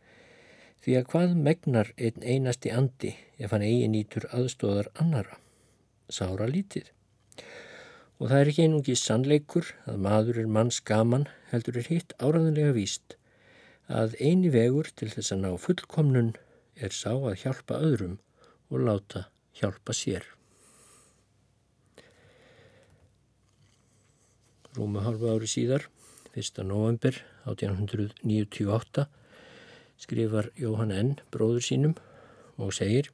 því 0.83 0.99
að 0.99 1.07
hvað 1.13 1.37
megnar 1.47 1.93
einn 1.95 2.19
einasti 2.21 2.73
andi 2.75 3.15
ef 3.39 3.55
hann 3.55 3.63
eigi 3.65 3.87
nýtur 3.89 4.27
aðstóðar 4.35 4.91
annara? 4.99 5.39
Sára 6.11 6.49
lítið. 6.51 6.91
Og 8.19 8.29
það 8.29 8.39
er 8.41 8.51
ekki 8.51 8.65
einungi 8.67 8.95
sannleikur 8.99 9.71
að 9.87 10.03
maður 10.05 10.43
er 10.43 10.51
manns 10.57 10.81
gaman 10.83 11.29
heldur 11.53 11.79
er 11.79 11.87
hitt 11.89 12.13
áraðanlega 12.19 12.75
víst 12.75 13.15
að 13.87 14.15
eini 14.19 14.49
vegur 14.49 14.89
til 14.97 15.11
þess 15.13 15.33
að 15.35 15.41
ná 15.43 15.51
fullkomnun 15.61 16.31
er 16.75 16.93
sá 16.95 17.11
að 17.13 17.37
hjálpa 17.43 17.77
öðrum 17.85 18.17
og 18.71 18.81
láta 18.81 19.27
hjálpa 19.59 19.93
sér. 19.93 20.25
Rúmu 24.75 25.05
halvu 25.05 25.29
ári 25.31 25.47
síðar, 25.47 25.85
1. 26.35 26.65
november 26.67 27.21
1898, 27.47 29.05
skrifar 30.01 30.49
Jóhann 30.59 30.91
N. 30.91 31.15
bróður 31.31 31.63
sínum 31.63 31.95
og 32.57 32.73
segir 32.75 33.13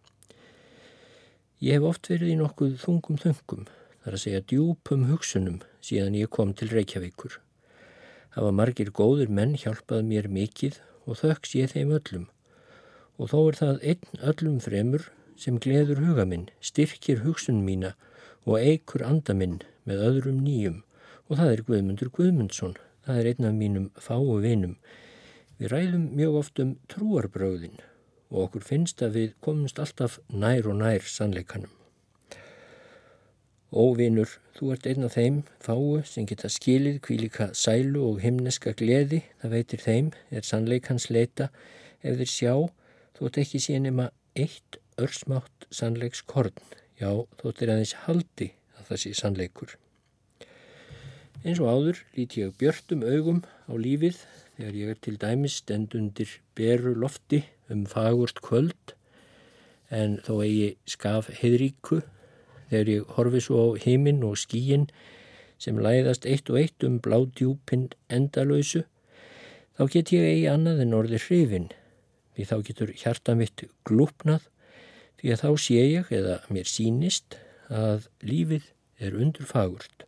Ég 1.61 1.77
hef 1.77 1.85
oft 1.85 2.09
verið 2.09 2.31
í 2.33 2.39
nokkuð 2.39 2.79
þungum 2.81 3.19
þöngum, 3.21 3.67
þar 4.01 4.17
að 4.17 4.23
segja 4.23 4.45
djúpum 4.49 5.05
hugsunum 5.11 5.59
síðan 5.85 6.17
ég 6.17 6.31
kom 6.33 6.55
til 6.57 6.71
Reykjavíkur. 6.73 7.37
Hafa 8.35 8.51
margir 8.55 8.91
góður 8.95 9.31
menn 9.31 9.57
hjálpað 9.59 10.05
mér 10.07 10.29
mikið 10.31 10.77
og 11.05 11.19
þöks 11.19 11.55
ég 11.57 11.73
þeim 11.73 11.91
öllum 11.97 12.29
og 13.21 13.29
þó 13.29 13.39
er 13.41 13.57
það 13.59 13.83
einn 13.91 14.21
öllum 14.31 14.61
fremur 14.63 15.09
sem 15.41 15.57
gleður 15.61 15.99
huga 16.05 16.25
minn, 16.25 16.47
styrkir 16.61 17.21
hugsun 17.25 17.59
mína 17.65 17.91
og 18.45 18.57
eikur 18.61 19.03
anda 19.05 19.35
minn 19.37 19.59
með 19.89 20.05
öðrum 20.07 20.39
nýjum 20.45 20.79
og 21.27 21.37
það 21.39 21.51
er 21.53 21.63
Guðmundur 21.67 22.11
Guðmundsson, 22.15 22.73
það 23.05 23.19
er 23.19 23.29
einn 23.31 23.47
af 23.47 23.53
mínum 23.55 23.85
fáu 23.95 24.39
vinum. 24.43 24.73
Við 25.59 25.71
ræðum 25.71 26.07
mjög 26.17 26.39
oft 26.41 26.63
um 26.63 26.73
trúarbröðin 26.91 27.77
og 28.31 28.47
okkur 28.47 28.65
finnst 28.67 29.03
að 29.05 29.19
við 29.19 29.37
komumst 29.43 29.79
alltaf 29.79 30.19
nær 30.31 30.67
og 30.71 30.79
nær 30.81 31.07
sannleikanum. 31.07 31.80
Óvinur, 33.71 34.27
þú 34.51 34.73
ert 34.73 34.87
einn 34.91 35.05
af 35.07 35.13
þeim 35.15 35.37
fáu 35.63 36.01
sem 36.03 36.25
geta 36.27 36.49
skilið 36.51 36.97
kvílika 37.05 37.45
sælu 37.55 38.01
og 38.09 38.17
himneska 38.19 38.73
gleði, 38.75 39.21
það 39.39 39.55
veitir 39.55 39.83
þeim, 39.85 40.09
er 40.27 40.43
sannleikans 40.43 41.07
leita, 41.07 41.47
ef 42.03 42.19
þeir 42.19 42.31
sjá, 42.33 42.55
þú 43.15 43.29
ert 43.29 43.39
ekki 43.45 43.63
síðan 43.63 43.87
nema 43.87 44.09
eitt 44.35 44.81
örsmátt 44.99 45.69
sannleikskorn, 45.71 46.59
já, 46.99 47.15
þú 47.39 47.53
ert 47.53 47.63
aðeins 47.69 47.95
haldi 48.03 48.51
að 48.75 48.91
það 48.91 49.01
sé 49.05 49.15
sannleikur. 49.21 49.77
Eins 51.41 51.63
og 51.63 51.71
áður 51.71 52.05
lít 52.19 52.35
ég 52.37 52.51
björtum 52.59 53.07
augum 53.07 53.39
á 53.71 53.73
lífið 53.79 54.19
þegar 54.57 54.75
ég 54.83 54.91
er 54.91 54.99
til 54.99 55.17
dæmis 55.21 55.61
stendundir 55.63 56.39
beru 56.59 56.91
lofti 56.91 57.45
um 57.71 57.87
fagurt 57.89 58.43
kvöld 58.43 58.97
en 59.89 60.19
þó 60.27 60.41
eigi 60.43 60.73
skaf 60.91 61.31
heidríku 61.39 62.03
þegar 62.71 62.91
ég 62.93 63.15
horfi 63.17 63.43
svo 63.43 63.65
á 63.67 63.67
heiminn 63.83 64.23
og 64.23 64.39
skíin 64.39 64.87
sem 65.61 65.77
læðast 65.77 66.25
eitt 66.25 66.49
og 66.49 66.57
eitt 66.61 66.85
um 66.87 66.97
bládjúpinn 67.03 67.89
endalöysu, 68.09 68.85
þá 69.77 69.83
get 69.93 70.13
ég 70.15 70.25
eigi 70.29 70.47
annað 70.49 70.85
en 70.85 70.95
orði 70.97 71.19
hrifin, 71.21 71.67
því 72.33 72.47
þá 72.49 72.55
getur 72.69 72.93
hjarta 73.03 73.35
mitt 73.37 73.65
glúpnað, 73.85 74.47
því 75.19 75.33
að 75.35 75.43
þá 75.43 75.49
sé 75.65 75.81
ég 75.83 76.13
eða 76.17 76.39
mér 76.49 76.69
sínist 76.71 77.37
að 77.69 78.07
lífið 78.25 78.71
er 79.03 79.17
undurfagurt. 79.19 80.07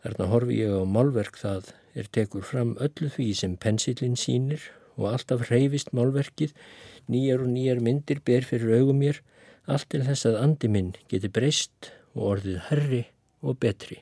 Þarna 0.00 0.30
horfi 0.30 0.62
ég 0.62 0.72
á 0.72 0.82
málverk 0.88 1.36
það 1.36 1.74
er 1.98 2.06
tekur 2.14 2.46
fram 2.46 2.76
öllu 2.80 3.10
því 3.12 3.32
sem 3.36 3.58
pensillin 3.60 4.16
sínir 4.16 4.62
og 4.96 5.10
alltaf 5.10 5.48
hreyfist 5.48 5.92
málverkið, 5.96 6.54
nýjar 7.10 7.44
og 7.44 7.52
nýjar 7.52 7.82
myndir 7.84 8.22
ber 8.24 8.46
fyrir 8.46 8.78
augum 8.80 9.02
mér 9.02 9.20
allt 9.70 9.88
til 9.92 10.02
þess 10.06 10.26
að 10.28 10.38
andi 10.42 10.70
minn 10.72 10.94
geti 11.10 11.30
breyst 11.32 11.92
og 12.14 12.22
orðið 12.34 12.62
herri 12.68 13.02
og 13.40 13.58
betri. 13.62 14.00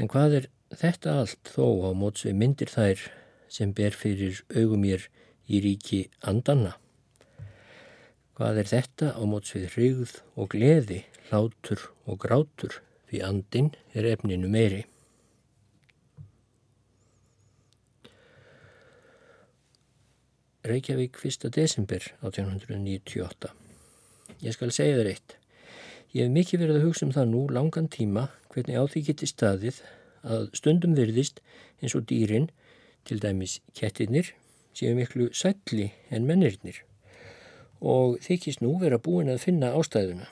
En 0.00 0.10
hvað 0.10 0.38
er 0.40 0.46
þetta 0.74 1.18
allt 1.20 1.52
þó 1.54 1.66
á 1.86 1.90
móts 1.94 2.24
við 2.26 2.38
myndir 2.40 2.72
þær 2.72 3.04
sem 3.52 3.74
ber 3.76 3.94
fyrir 3.94 4.40
augum 4.56 4.82
mér 4.82 5.04
í 5.46 5.60
ríki 5.62 6.00
andanna? 6.26 6.74
Hvað 8.34 8.64
er 8.64 8.70
þetta 8.72 9.12
á 9.14 9.22
móts 9.30 9.54
við 9.54 9.68
hrigð 9.76 10.16
og 10.34 10.50
gleði, 10.56 11.04
hlátur 11.28 11.84
og 12.08 12.18
grátur 12.24 12.80
því 13.10 13.22
andin 13.28 13.70
er 13.94 14.08
efninu 14.10 14.50
meiri? 14.50 14.82
Reykjavík 20.64 21.16
1. 21.24 21.50
desember 21.52 22.00
1898. 22.22 23.50
Ég 24.40 24.54
skal 24.56 24.70
segja 24.72 24.96
þér 24.96 25.08
eitt. 25.10 25.34
Ég 26.16 26.24
hef 26.24 26.30
mikið 26.32 26.62
verið 26.62 26.78
að 26.78 26.84
hugsa 26.86 27.04
um 27.04 27.10
það 27.12 27.26
nú 27.32 27.40
langan 27.52 27.88
tíma 27.92 28.22
hvernig 28.54 28.78
á 28.80 28.84
því 28.88 29.02
geti 29.10 29.26
staðið 29.28 29.80
að 30.24 30.46
stundum 30.56 30.94
virðist 30.96 31.42
eins 31.82 31.92
og 31.98 32.06
dýrin, 32.08 32.48
til 33.04 33.20
dæmis 33.20 33.58
kettirnir, 33.76 34.30
séu 34.72 34.94
miklu 34.96 35.26
sætli 35.36 35.90
en 36.08 36.24
mennirnir 36.24 36.80
og 37.84 38.16
þykist 38.24 38.62
nú 38.64 38.78
vera 38.80 38.96
búin 38.96 39.28
að 39.28 39.42
finna 39.44 39.74
ástæðuna. 39.76 40.30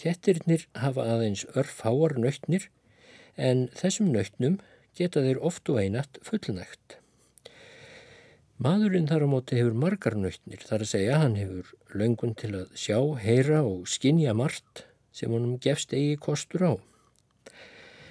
Kettirnir 0.00 0.64
hafa 0.80 1.04
aðeins 1.12 1.44
örfáar 1.52 2.16
nöytnir 2.16 2.70
en 3.36 3.66
þessum 3.76 4.08
nöytnum 4.16 4.62
geta 4.96 5.20
þeir 5.20 5.44
oft 5.44 5.68
og 5.68 5.82
einat 5.82 6.16
fullnægt. 6.24 6.97
Maðurinn 8.58 9.06
þar 9.06 9.22
á 9.22 9.28
móti 9.30 9.54
hefur 9.54 9.74
margar 9.78 10.16
nöytnir, 10.18 10.58
þar 10.66 10.82
að 10.82 10.88
segja 10.90 11.18
hann 11.22 11.36
hefur 11.38 11.68
löngun 11.94 12.32
til 12.34 12.48
að 12.58 12.70
sjá, 12.74 12.96
heyra 13.22 13.60
og 13.62 13.84
skinja 13.86 14.32
margt 14.34 14.80
sem 15.14 15.30
honum 15.30 15.60
gefst 15.62 15.92
eigi 15.94 16.16
kostur 16.18 16.64
á. 16.66 16.72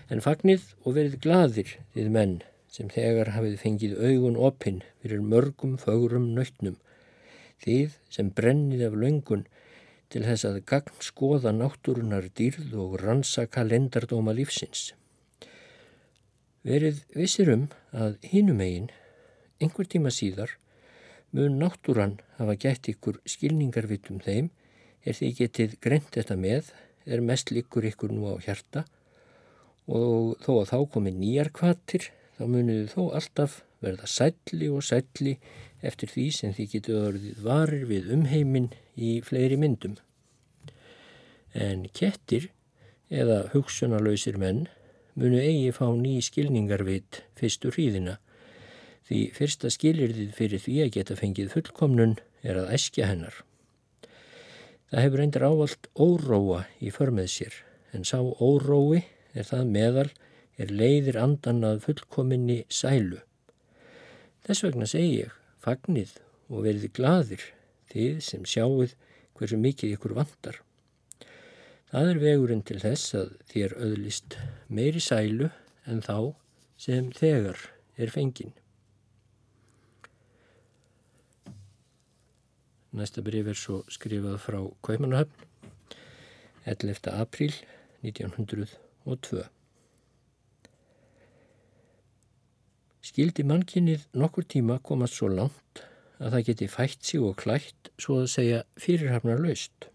En 0.08 0.24
fagnið 0.24 0.70
og 0.86 0.93
verið 0.95 1.18
gladir 1.26 1.74
þið 1.91 2.08
menn 2.16 2.36
sem 2.72 2.88
þegar 2.93 3.34
hafið 3.36 3.58
fengið 3.60 3.98
augun 4.00 4.39
opinn 4.39 4.78
fyrir 5.02 5.26
mörgum 5.34 5.74
fögurum 5.82 6.30
nöytnum, 6.38 6.78
þið 7.60 7.98
sem 8.08 8.30
brennið 8.32 8.86
af 8.88 8.95
löngun 9.02 9.43
til 10.08 10.22
þess 10.30 10.48
að 10.48 10.62
gagn 10.72 11.04
skoða 11.04 11.52
náttúrunar 11.58 12.30
dýrð 12.39 12.72
og 12.86 12.95
ransa 13.02 13.50
kalendardóma 13.52 14.32
lífsins. 14.38 14.93
Verið 16.64 17.04
vissir 17.12 17.52
um 17.52 17.68
að 17.91 18.16
hínum 18.32 18.64
eigin 18.64 18.88
einhver 19.62 19.89
tíma 19.89 20.14
síðar 20.14 20.55
mun 21.36 21.58
náttúran 21.62 22.18
hafa 22.38 22.55
gætt 22.64 22.91
ykkur 22.93 23.22
skilningarvitum 23.28 24.22
þeim 24.24 24.51
er 25.08 25.18
því 25.18 25.32
getið 25.41 25.78
greint 25.84 26.12
þetta 26.16 26.38
með 26.39 26.72
er 27.08 27.24
mest 27.24 27.51
líkur 27.55 27.88
ykkur 27.89 28.14
nú 28.16 28.32
á 28.32 28.36
hjarta 28.43 28.86
og 29.88 30.36
þó 30.43 30.51
að 30.62 30.70
þá 30.72 30.78
komi 30.93 31.14
nýjar 31.16 31.51
kvatir 31.55 32.10
þá 32.38 32.43
muniðu 32.51 32.89
þó 32.91 33.01
alltaf 33.20 33.62
verða 33.84 34.10
sætli 34.10 34.70
og 34.74 34.84
sætli 34.86 35.38
eftir 35.86 36.12
því 36.12 36.26
sem 36.34 36.53
því 36.58 36.68
getur 36.74 36.99
orðið 37.12 37.41
varir 37.45 37.86
við 37.89 38.12
umheimin 38.16 38.72
í 38.97 39.18
fleiri 39.26 39.58
myndum. 39.62 39.95
En 41.53 41.86
kettir 41.93 42.49
eða 43.14 43.45
hugsunarlausir 43.53 44.39
menn 44.41 44.66
munu 45.18 45.39
eigi 45.41 45.74
fá 45.76 45.86
ný 45.93 46.18
skilningarvit 46.26 47.22
fyrstu 47.38 47.72
hríðina 47.74 48.18
því 49.08 49.22
fyrsta 49.36 49.72
skilirðið 49.72 50.34
fyrir 50.36 50.64
því 50.64 50.78
að 50.84 50.93
geta 50.97 51.18
fengið 51.20 51.53
fullkomnun 51.55 52.18
er 52.43 52.60
að 52.60 52.74
æskja 52.76 53.08
hennar. 53.08 53.36
Það 54.91 55.03
hefur 55.03 55.24
eindir 55.24 55.45
ávalt 55.47 55.89
óróa 55.99 56.62
í 56.80 56.91
förmið 56.95 57.30
sér, 57.32 57.55
en 57.95 58.08
sá 58.08 58.20
órói 58.20 59.03
er 59.36 59.47
það 59.47 59.72
meðal 59.74 60.10
er 60.58 60.72
leiðir 60.74 61.20
andan 61.22 61.66
að 61.68 61.84
fullkominni 61.86 62.62
sælu. 62.72 63.20
Þess 64.47 64.64
vegna 64.64 64.88
segi 64.89 65.26
ég, 65.26 65.34
fagnið 65.64 66.16
og 66.47 66.64
verði 66.68 66.91
gladir 66.95 67.43
þið 67.91 68.22
sem 68.24 68.47
sjáuð 68.47 68.95
hversu 69.38 69.60
mikið 69.62 69.97
ykkur 69.97 70.16
vantar. 70.18 70.62
Það 71.91 72.12
er 72.12 72.22
vegurinn 72.24 72.64
til 72.68 72.80
þess 72.84 73.16
að 73.16 73.36
þér 73.51 73.76
öðlist 73.89 74.38
meiri 74.68 75.03
sælu 75.03 75.51
en 75.88 76.01
þá 76.03 76.34
sem 76.80 77.12
þegar 77.16 77.60
er 77.97 78.12
fengin. 78.14 78.55
Næsta 82.98 83.22
breyf 83.22 83.45
er 83.52 83.58
svo 83.58 83.76
skrifað 83.93 84.39
frá 84.41 84.58
Kaupmannahöfn 84.82 85.43
11. 86.66 87.12
apríl 87.14 87.54
1902. 88.02 89.43
Skildi 93.06 93.45
mannkinnið 93.52 94.08
nokkur 94.18 94.48
tíma 94.50 94.80
komast 94.89 95.20
svo 95.20 95.30
langt 95.30 95.84
að 96.18 96.39
það 96.39 96.48
geti 96.50 96.70
fætt 96.78 97.06
sig 97.12 97.22
og 97.28 97.38
klætt 97.43 97.91
svo 98.02 98.18
að 98.24 98.32
segja 98.34 98.64
fyrirhafnar 98.82 99.45
laust. 99.45 99.91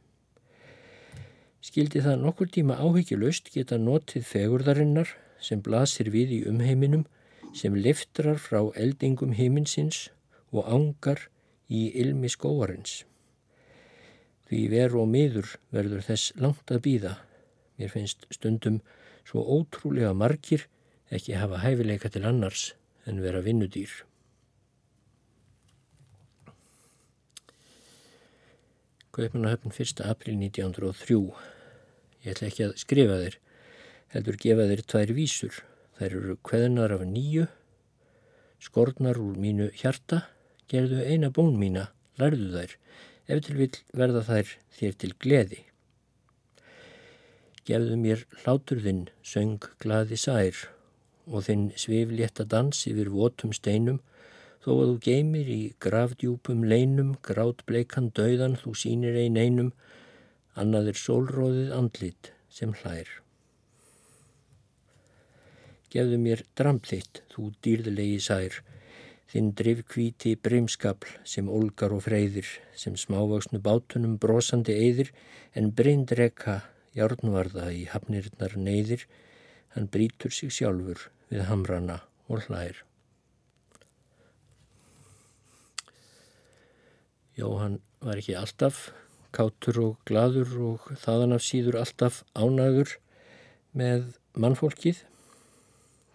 skildi 1.59 2.05
það 2.07 2.23
nokkur 2.23 2.55
tíma 2.55 2.79
áhyggjulust 2.79 3.51
geta 3.57 3.83
notið 3.83 4.31
fegurðarinnar 4.31 5.17
sem 5.43 5.59
blasir 5.59 6.15
við 6.15 6.39
í 6.39 6.41
umheiminum 6.55 7.05
sem 7.51 7.75
liftrar 7.75 8.39
frá 8.39 8.63
eldingum 8.79 9.35
heiminsins 9.35 10.11
og 10.53 10.71
ángar 10.71 11.32
í 11.73 11.83
ilmi 12.03 12.29
skóarins. 12.33 13.03
Því 14.49 14.63
veru 14.69 15.03
og 15.03 15.11
miður 15.13 15.57
verður 15.73 16.05
þess 16.05 16.35
langt 16.37 16.73
að 16.75 16.85
býða. 16.85 17.17
Mér 17.81 17.93
finnst 17.95 18.27
stundum 18.35 18.83
svo 19.25 19.45
ótrúlega 19.57 20.13
margir 20.13 20.67
ekki 21.13 21.37
hafa 21.41 21.63
hæfileika 21.65 22.11
til 22.13 22.27
annars 22.29 22.73
en 23.09 23.23
vera 23.25 23.41
vinnudýr. 23.45 23.91
Kaupmannahöfn 29.13 29.73
1. 29.77 30.01
april 30.09 30.39
1903. 30.41 31.17
Ég 32.25 32.33
ætla 32.33 32.49
ekki 32.49 32.65
að 32.65 32.79
skrifa 32.81 33.19
þér, 33.21 33.35
heldur 34.15 34.39
gefa 34.41 34.69
þér 34.71 34.83
tvær 34.89 35.13
vísur. 35.17 35.59
Þær 35.99 36.15
eru 36.17 36.37
kveðnar 36.49 36.95
af 36.97 37.03
nýju, 37.05 37.45
skornar 38.63 39.21
úr 39.21 39.37
mínu 39.37 39.69
hjarta, 39.77 40.23
gerðu 40.73 41.03
eina 41.05 41.31
bón 41.31 41.59
mína, 41.61 41.91
lærðu 42.19 42.49
þær, 42.57 42.77
ef 43.29 43.45
til 43.47 43.59
vil 43.61 43.73
verða 43.93 44.25
þær 44.27 44.55
þér 44.79 44.97
til 45.03 45.13
gleði. 45.23 45.61
Gefðu 47.69 47.99
mér 48.01 48.25
hláturðinn, 48.43 49.05
söng 49.23 49.69
glaði 49.83 50.19
sær 50.19 50.65
og 51.31 51.45
þinn 51.47 51.69
sviflétta 51.79 52.49
dans 52.49 52.81
yfir 52.91 53.13
votum 53.13 53.53
steinum 53.55 54.01
Þó 54.63 54.71
að 54.77 54.91
þú 54.91 54.99
geymir 55.03 55.49
í 55.51 55.63
gravdjúpum 55.83 56.61
leinum, 56.71 57.17
grátbleikan 57.27 58.13
dauðan, 58.15 58.55
þú 58.61 58.75
sínir 58.79 59.17
ein 59.19 59.35
einum, 59.35 59.73
annaðir 60.55 61.01
sólróðið 61.01 61.73
andlit 61.75 62.31
sem 62.47 62.71
hlær. 62.79 63.11
Gefðu 65.91 66.21
mér 66.23 66.45
dramp 66.55 66.87
þitt, 66.87 67.25
þú 67.35 67.49
dýrðlegi 67.67 68.21
sær, 68.23 68.61
þinn 69.33 69.55
drifkvíti 69.57 70.35
brimskapl 70.45 71.09
sem 71.25 71.49
olgar 71.49 71.95
og 71.97 72.05
freyðir, 72.05 72.49
sem 72.77 72.99
smávaksnu 73.01 73.63
bátunum 73.65 74.19
brosandi 74.21 74.77
eyðir, 74.77 75.13
en 75.57 75.73
brindreka 75.73 76.61
járnvarða 76.97 77.71
í 77.73 77.87
hafnirnar 77.89 78.59
neyðir, 78.61 79.07
hann 79.73 79.89
brítur 79.89 80.35
sig 80.37 80.53
sjálfur 80.53 81.09
við 81.33 81.47
hamrana 81.49 82.03
og 82.29 82.45
hlær. 82.45 82.83
Jóhann 87.33 87.81
var 88.05 88.21
ekki 88.21 88.37
alltaf 88.37 88.91
kátur 89.33 89.79
og 89.81 90.01
gladur 90.05 90.51
og 90.61 90.91
þaðan 91.01 91.39
af 91.39 91.47
síður 91.47 91.81
alltaf 91.81 92.21
ánæður 92.37 92.99
með 93.73 94.11
mannfólkið. 94.37 95.01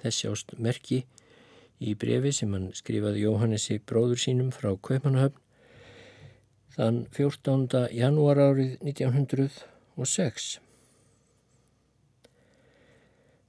Þessi 0.03 0.30
ást 0.30 0.53
merki 0.61 1.07
í 1.80 1.94
brefi 2.00 2.32
sem 2.36 2.54
hann 2.56 2.70
skrifaði 2.78 3.26
Jóhannesi 3.26 3.80
bróður 3.80 4.22
sínum 4.24 4.52
frá 4.56 4.70
Kaupmannahöfn 4.76 5.44
þann 6.78 7.00
14. 7.16 7.88
janúar 7.98 8.42
árið 8.42 8.78
1906. 8.84 10.52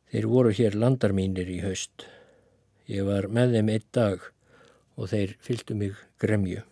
Þeir 0.09 0.31
voru 0.33 0.55
hér 0.57 0.79
landarmínir 0.81 1.51
í 1.53 1.61
haust. 1.67 2.09
Ég 2.89 3.05
var 3.05 3.29
með 3.29 3.59
þeim 3.59 3.75
einn 3.77 3.87
dag 3.93 4.33
og 4.97 5.13
þeir 5.13 5.37
fylgdu 5.45 5.77
mig 5.77 6.01
gremju 6.21 6.65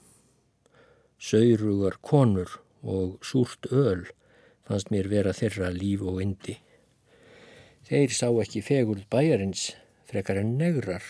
saurugar 1.18 1.96
konur 2.00 2.60
og 2.82 3.18
súrt 3.24 3.66
öl 3.72 4.04
fannst 4.66 4.90
mér 4.92 5.08
vera 5.08 5.32
þeirra 5.32 5.70
líf 5.72 6.02
og 6.04 6.20
indi. 6.22 6.56
Þeir 7.86 8.12
sá 8.12 8.28
ekki 8.42 8.62
fegurð 8.66 9.06
bæjarins 9.10 9.70
frekar 10.10 10.40
en 10.42 10.56
negrar 10.58 11.04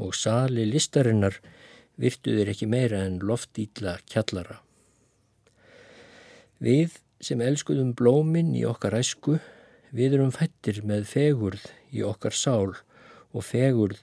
og 0.00 0.16
sali 0.16 0.64
listarinnar 0.68 1.36
virtuður 2.00 2.50
ekki 2.54 2.68
meira 2.70 3.02
en 3.04 3.18
loftýtla 3.20 3.98
kjallara. 4.08 4.58
Við 6.60 6.96
sem 7.20 7.40
elskuðum 7.44 7.92
blóminn 7.96 8.54
í 8.56 8.64
okkar 8.68 8.96
æsku, 8.96 9.38
við 9.92 10.16
erum 10.16 10.32
fættir 10.32 10.80
með 10.86 11.06
fegurð 11.10 11.66
í 11.92 12.04
okkar 12.06 12.36
sál 12.36 12.72
og 13.30 13.44
fegurð 13.44 14.00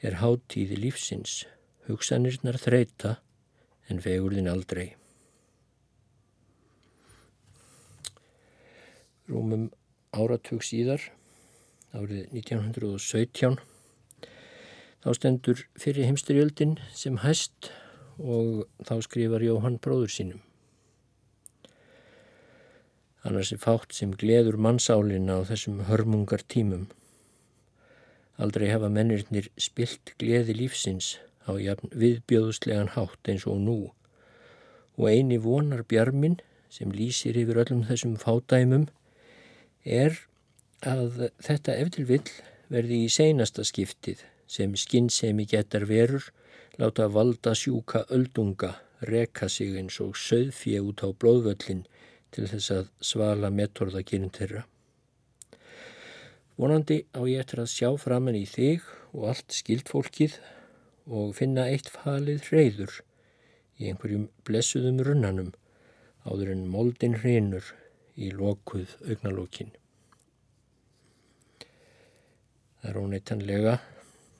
er 0.00 0.20
hátíði 0.22 0.78
lífsins, 0.78 1.44
hugsanirnar 1.88 2.58
þreita 2.60 3.18
en 3.90 4.00
fegurðin 4.02 4.50
aldrei. 4.50 4.94
Rúmum 9.30 9.68
áratug 10.14 10.62
síðar, 10.66 11.02
árið 11.94 12.30
1917, 12.34 13.58
þá 15.00 15.10
stendur 15.16 15.64
fyrir 15.80 16.08
heimsturjöldin 16.08 16.76
sem 16.92 17.20
hæst 17.24 17.70
og 18.20 18.66
þá 18.84 19.00
skrifar 19.06 19.44
Jóhann 19.44 19.80
bróður 19.80 20.12
sínum. 20.12 20.40
Annars 23.24 23.52
er 23.52 23.60
fátt 23.60 23.92
sem 23.96 24.12
gleður 24.16 24.56
mannsálina 24.60 25.40
á 25.40 25.48
þessum 25.48 25.82
hörmungar 25.88 26.44
tímum. 26.48 26.86
Aldrei 28.40 28.70
hafa 28.72 28.88
mennirnir 28.92 29.50
spilt 29.60 30.14
gleði 30.20 30.56
lífsins 30.56 31.18
á 31.44 31.52
viðbjóðslegan 31.56 32.94
hátt 32.96 33.28
eins 33.28 33.44
og 33.48 33.60
nú 33.60 33.78
og 34.96 35.06
eini 35.08 35.38
vonar 35.40 35.84
bjarmin 35.88 36.38
sem 36.72 36.92
lýsir 36.92 37.36
yfir 37.40 37.60
öllum 37.64 37.86
þessum 37.88 38.16
fádæmum 38.20 38.88
er 39.84 40.16
að 40.84 41.30
þetta 41.40 41.76
eftir 41.76 42.08
vill 42.08 42.28
verði 42.72 43.04
í 43.04 43.12
seinasta 43.12 43.64
skiptið 43.66 44.24
sem 44.50 44.74
skinnsemi 44.74 45.46
getar 45.46 45.86
verur 45.86 46.26
láta 46.80 47.06
valda 47.14 47.54
sjúka 47.54 48.04
öldunga 48.16 48.74
reka 49.00 49.48
sig 49.48 49.76
eins 49.78 50.00
og 50.04 50.16
söðfje 50.18 50.80
út 50.84 51.04
á 51.06 51.08
blóðvöllin 51.12 51.84
til 52.34 52.46
þess 52.50 52.70
að 52.74 52.90
svala 53.00 53.50
metorðakirn 53.54 54.30
þeirra. 54.34 54.64
Vonandi 56.60 56.98
á 57.16 57.20
ég 57.24 57.40
eftir 57.40 57.62
að 57.62 57.72
sjá 57.72 57.88
framann 57.96 58.36
í 58.36 58.44
þig 58.44 58.84
og 59.16 59.30
allt 59.32 59.54
skildfólkið 59.56 60.36
og 61.08 61.32
finna 61.38 61.64
eitt 61.72 61.88
falið 61.88 62.50
hreyður 62.50 62.98
í 63.80 63.88
einhverjum 63.88 64.28
blessuðum 64.44 65.00
runnanum 65.06 65.54
áður 66.28 66.52
en 66.52 66.66
moldin 66.68 67.16
hrinur 67.22 67.72
í 68.20 68.28
lokuð 68.36 68.98
augnalókin. 69.06 69.72
Það 72.80 72.90
er 72.90 73.00
óneitanlega 73.00 73.78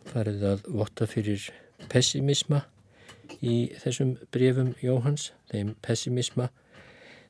farið 0.09 0.47
að 0.53 0.65
votta 0.73 1.07
fyrir 1.11 1.51
pessimisma 1.93 2.65
í 3.41 3.71
þessum 3.83 4.17
brefum 4.33 4.75
Jóhans, 4.83 5.31
þeim 5.53 5.75
pessimisma 5.85 6.49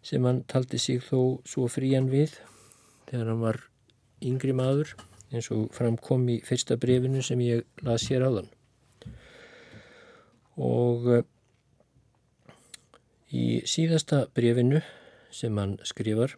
sem 0.02 0.24
hann 0.24 0.44
taldi 0.48 0.78
sig 0.80 1.02
þó 1.04 1.40
svo 1.44 1.66
frían 1.68 2.08
við 2.12 2.38
þegar 3.10 3.32
hann 3.32 3.42
var 3.44 3.60
yngri 4.24 4.54
maður 4.56 4.94
eins 5.30 5.50
og 5.54 5.68
framkom 5.74 6.26
í 6.32 6.38
fyrsta 6.46 6.76
brefinu 6.80 7.22
sem 7.22 7.40
ég 7.44 7.66
las 7.86 8.08
hér 8.10 8.26
áðan. 8.26 8.48
Og 10.60 11.06
eh, 11.14 11.26
í 13.30 13.44
síðasta 13.68 14.24
brefinu 14.34 14.82
sem 15.34 15.56
hann 15.60 15.76
skrifar 15.86 16.34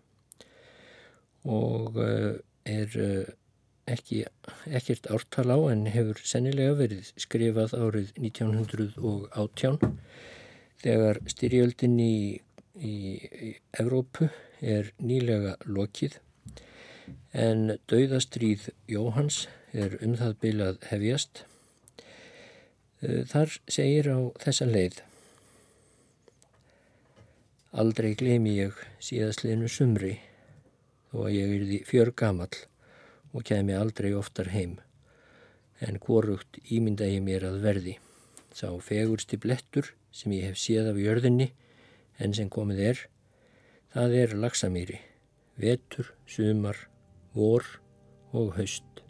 og 1.49 1.97
eh, 2.03 2.35
er 2.68 2.99
eh, 3.01 3.33
ekki, 3.91 4.24
ekkert 4.70 5.09
ártal 5.11 5.51
á 5.51 5.59
en 5.72 5.87
hefur 5.91 6.20
sennilega 6.22 6.76
verið 6.78 7.11
skrifað 7.20 7.74
árið 7.74 8.12
1918 8.20 9.78
þegar 10.83 11.20
styrjöldin 11.30 11.99
í, 12.03 12.16
í, 12.78 12.95
í 13.18 13.51
Evrópu 13.78 14.30
er 14.62 14.93
nýlega 15.03 15.57
lokið. 15.66 16.18
En 17.35 17.78
dauðastríð 17.91 18.68
Jóhans 18.91 19.47
er 19.72 19.97
um 20.05 20.14
það 20.18 20.37
bylað 20.45 20.83
hefjast. 20.91 21.45
Eh, 23.03 23.22
þar 23.26 23.57
segir 23.66 24.11
á 24.14 24.18
þessa 24.43 24.68
leið. 24.70 25.01
Aldrei 27.72 28.12
gleymi 28.14 28.59
ég 28.59 28.76
síðastliðinu 29.01 29.70
sumri 29.72 30.18
þó 31.11 31.24
að 31.26 31.35
ég 31.39 31.55
erði 31.57 31.78
fjör 31.89 32.12
gamall 32.16 32.53
og 33.33 33.45
kemi 33.49 33.74
aldrei 33.76 34.12
oftar 34.16 34.53
heim 34.53 34.78
en 35.83 35.99
hvorugt 35.99 36.61
ímynda 36.70 37.09
ég 37.11 37.24
mér 37.24 37.49
að 37.49 37.62
verði. 37.64 37.97
Sá 38.55 38.68
fegursti 38.85 39.39
blettur 39.41 39.89
sem 40.14 40.35
ég 40.37 40.51
hef 40.51 40.61
séð 40.61 40.93
af 40.93 41.01
jörðinni 41.01 41.49
en 42.22 42.37
sem 42.37 42.51
komið 42.53 42.85
er 42.93 43.01
það 43.93 44.14
er 44.20 44.37
lagsamýri 44.45 45.01
vetur, 45.61 46.12
sumar, 46.26 46.76
vor 47.35 47.66
og 48.33 48.55
haust 48.57 49.03